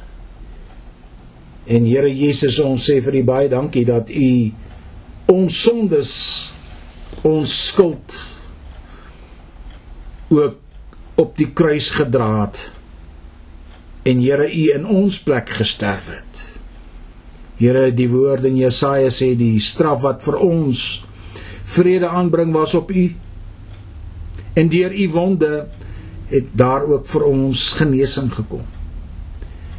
En 1.68 1.88
Here 1.88 2.10
Jesus, 2.12 2.60
ons 2.64 2.84
sê 2.90 3.00
vir 3.04 3.20
U 3.22 3.24
baie 3.28 3.52
dankie 3.52 3.86
dat 3.88 4.12
U 4.12 4.32
ons 5.32 5.60
sondes, 5.64 6.12
ons 7.28 7.58
skuld 7.68 8.16
ook 10.32 10.60
op 11.18 11.36
die 11.40 11.50
kruis 11.56 11.90
gedra 11.96 12.30
het. 12.46 12.62
En 14.08 14.20
Here, 14.24 14.48
U 14.48 14.64
in 14.76 14.88
ons 14.88 15.20
plek 15.24 15.52
gesterf 15.60 16.12
het. 16.12 16.44
Here, 17.58 17.90
die 17.92 18.08
woord 18.12 18.46
in 18.48 18.60
Jesaja 18.60 19.10
sê 19.12 19.32
die 19.36 19.58
straf 19.64 20.04
wat 20.04 20.22
vir 20.28 20.38
ons 20.46 20.84
vrede 21.68 22.08
aanbring 22.08 22.54
was 22.56 22.76
op 22.78 22.92
u 22.96 23.10
en 24.58 24.70
deur 24.74 24.94
u 24.94 25.10
wonde 25.14 25.68
het 26.28 26.50
daar 26.58 26.84
ook 26.84 27.06
vir 27.08 27.24
ons 27.30 27.72
genesing 27.78 28.32
gekom. 28.34 28.66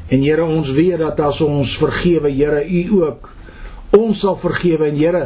En 0.08 0.22
Here 0.22 0.44
ons 0.44 0.70
weet 0.72 1.02
dat 1.02 1.20
as 1.20 1.40
ons 1.44 1.74
vergewe, 1.80 2.30
Here 2.30 2.62
u 2.64 3.02
ook 3.02 3.32
ons 3.96 4.22
sal 4.22 4.36
vergewe 4.38 4.88
en 4.88 4.96
Here 4.96 5.24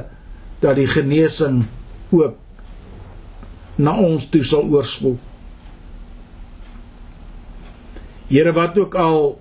dat 0.63 0.79
die 0.79 0.89
genesing 0.89 1.65
ook 2.11 2.39
na 3.77 3.97
ons 3.99 4.29
toe 4.31 4.43
sal 4.47 4.67
oorspoel. 4.71 5.19
Here 8.31 8.53
wat 8.57 8.79
ook 8.79 8.95
al 8.97 9.39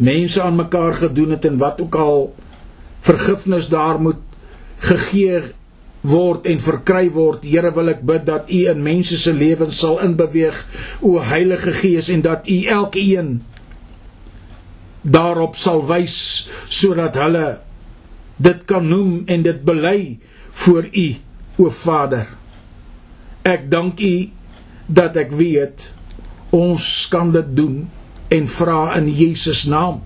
mense 0.00 0.42
aan 0.42 0.56
mekaar 0.56 0.96
gedoen 0.96 1.36
het 1.36 1.44
en 1.44 1.58
wat 1.60 1.80
ook 1.80 1.94
al 1.94 2.34
vergifnis 3.00 3.68
daar 3.68 4.00
moet 4.00 4.20
gegee 4.80 5.40
word 6.00 6.46
en 6.48 6.60
verkry 6.62 7.10
word. 7.12 7.44
Here 7.44 7.70
wil 7.76 7.92
ek 7.92 8.02
bid 8.06 8.26
dat 8.28 8.50
U 8.50 8.60
in 8.72 8.82
mense 8.84 9.18
se 9.20 9.32
lewens 9.36 9.80
sal 9.82 10.00
inbeweeg, 10.04 10.56
o 11.04 11.20
Heilige 11.24 11.74
Gees 11.76 12.10
en 12.12 12.24
dat 12.24 12.48
U 12.48 12.58
elkeen 12.72 13.40
daarop 15.00 15.56
sal 15.56 15.80
wys 15.88 16.48
sodat 16.68 17.16
hulle 17.16 17.60
dit 18.40 18.64
kan 18.68 18.84
noem 18.88 19.22
en 19.28 19.44
dit 19.44 19.64
bely 19.64 20.18
voor 20.64 20.88
U, 20.88 21.06
o 21.60 21.70
Vader. 21.72 22.28
Ek 23.44 23.68
dank 23.72 24.00
U 24.00 24.14
dat 24.88 25.16
ek 25.20 25.32
weet 25.36 25.86
ons 26.56 26.84
kan 27.12 27.30
dit 27.32 27.50
doen 27.56 27.84
en 28.30 28.46
vra 28.48 28.94
in 28.96 29.08
Jesus 29.12 29.64
naam. 29.68 30.00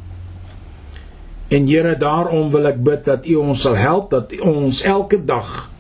En 1.55 1.69
Here, 1.69 1.95
daarom 1.99 2.51
wil 2.51 2.67
ek 2.71 2.81
bid 2.83 3.05
dat 3.07 3.27
U 3.31 3.39
ons 3.45 3.63
sal 3.67 3.79
help 3.79 4.11
dat 4.15 4.33
U 4.35 4.43
ons 4.51 4.83
elke 4.83 5.21
dag 5.23 5.71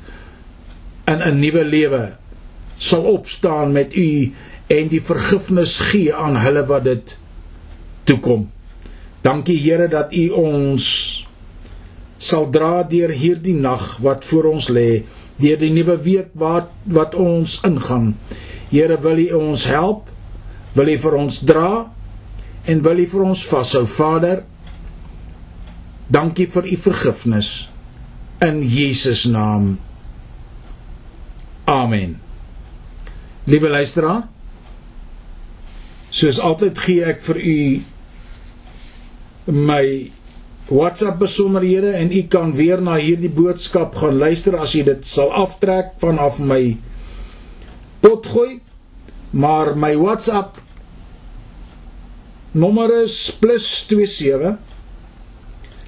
in 1.06 1.20
'n 1.20 1.38
nuwe 1.40 1.64
lewe 1.64 2.16
sal 2.76 3.04
opstaan 3.04 3.72
met 3.72 3.94
U 3.96 4.32
en 4.66 4.88
die 4.88 5.02
vergifnis 5.02 5.78
gee 5.78 6.14
aan 6.14 6.36
hulle 6.36 6.66
wat 6.66 6.84
dit 6.84 7.18
toekom. 8.04 8.50
Dankie 9.22 9.60
Here 9.60 9.88
dat 9.88 10.12
U 10.12 10.28
ons 10.28 10.84
sal 12.18 12.50
dra 12.50 12.82
deur 12.82 13.10
hierdie 13.10 13.54
nag 13.54 13.98
wat 14.04 14.24
voor 14.24 14.44
ons 14.44 14.68
lê, 14.68 15.04
deur 15.36 15.58
die 15.58 15.72
nuwe 15.72 15.96
week 16.02 16.30
wat 16.32 16.70
wat 16.84 17.14
ons 17.14 17.60
ingaan. 17.64 18.14
Here, 18.70 18.96
wil 19.00 19.18
U 19.18 19.32
ons 19.32 19.66
help? 19.70 20.08
Wil 20.74 20.88
U 20.94 20.98
vir 20.98 21.14
ons 21.14 21.38
dra? 21.46 21.70
En 22.66 22.82
wil 22.82 23.04
U 23.04 23.06
vir 23.06 23.22
ons 23.28 23.44
vashou, 23.46 23.84
Vader? 23.86 24.42
Dankie 26.08 26.48
vir 26.50 26.66
U 26.72 26.76
vergifnis 26.88 27.50
in 28.42 28.62
Jesus 28.66 29.24
naam. 29.30 29.76
Amen. 31.64 32.18
Liewe 33.48 33.68
luisteraar, 33.72 34.26
soos 36.12 36.38
altyd 36.40 36.78
gee 36.84 37.04
ek 37.08 37.22
vir 37.24 37.38
u 37.40 37.56
my 39.52 39.86
WhatsApp 40.68 41.18
besonderhede 41.20 41.90
en 41.96 42.12
u 42.12 42.22
kan 42.32 42.52
weer 42.56 42.80
na 42.84 42.96
hierdie 43.00 43.32
boodskap 43.32 43.96
gaan 44.00 44.20
luister 44.20 44.56
as 44.60 44.72
jy 44.76 44.84
dit 44.86 45.08
sal 45.08 45.32
aftrek 45.32 45.96
vanaf 46.00 46.38
my 46.40 46.76
potgooi. 48.04 48.60
Maar 49.34 49.72
my 49.76 49.96
WhatsApp 49.98 50.60
nommer 52.52 52.92
is 53.02 53.16
+27 53.40 54.54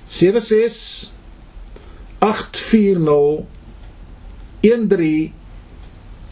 76 0.09 1.13
840 2.25 3.45
13 4.65 5.36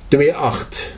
28 0.09 0.97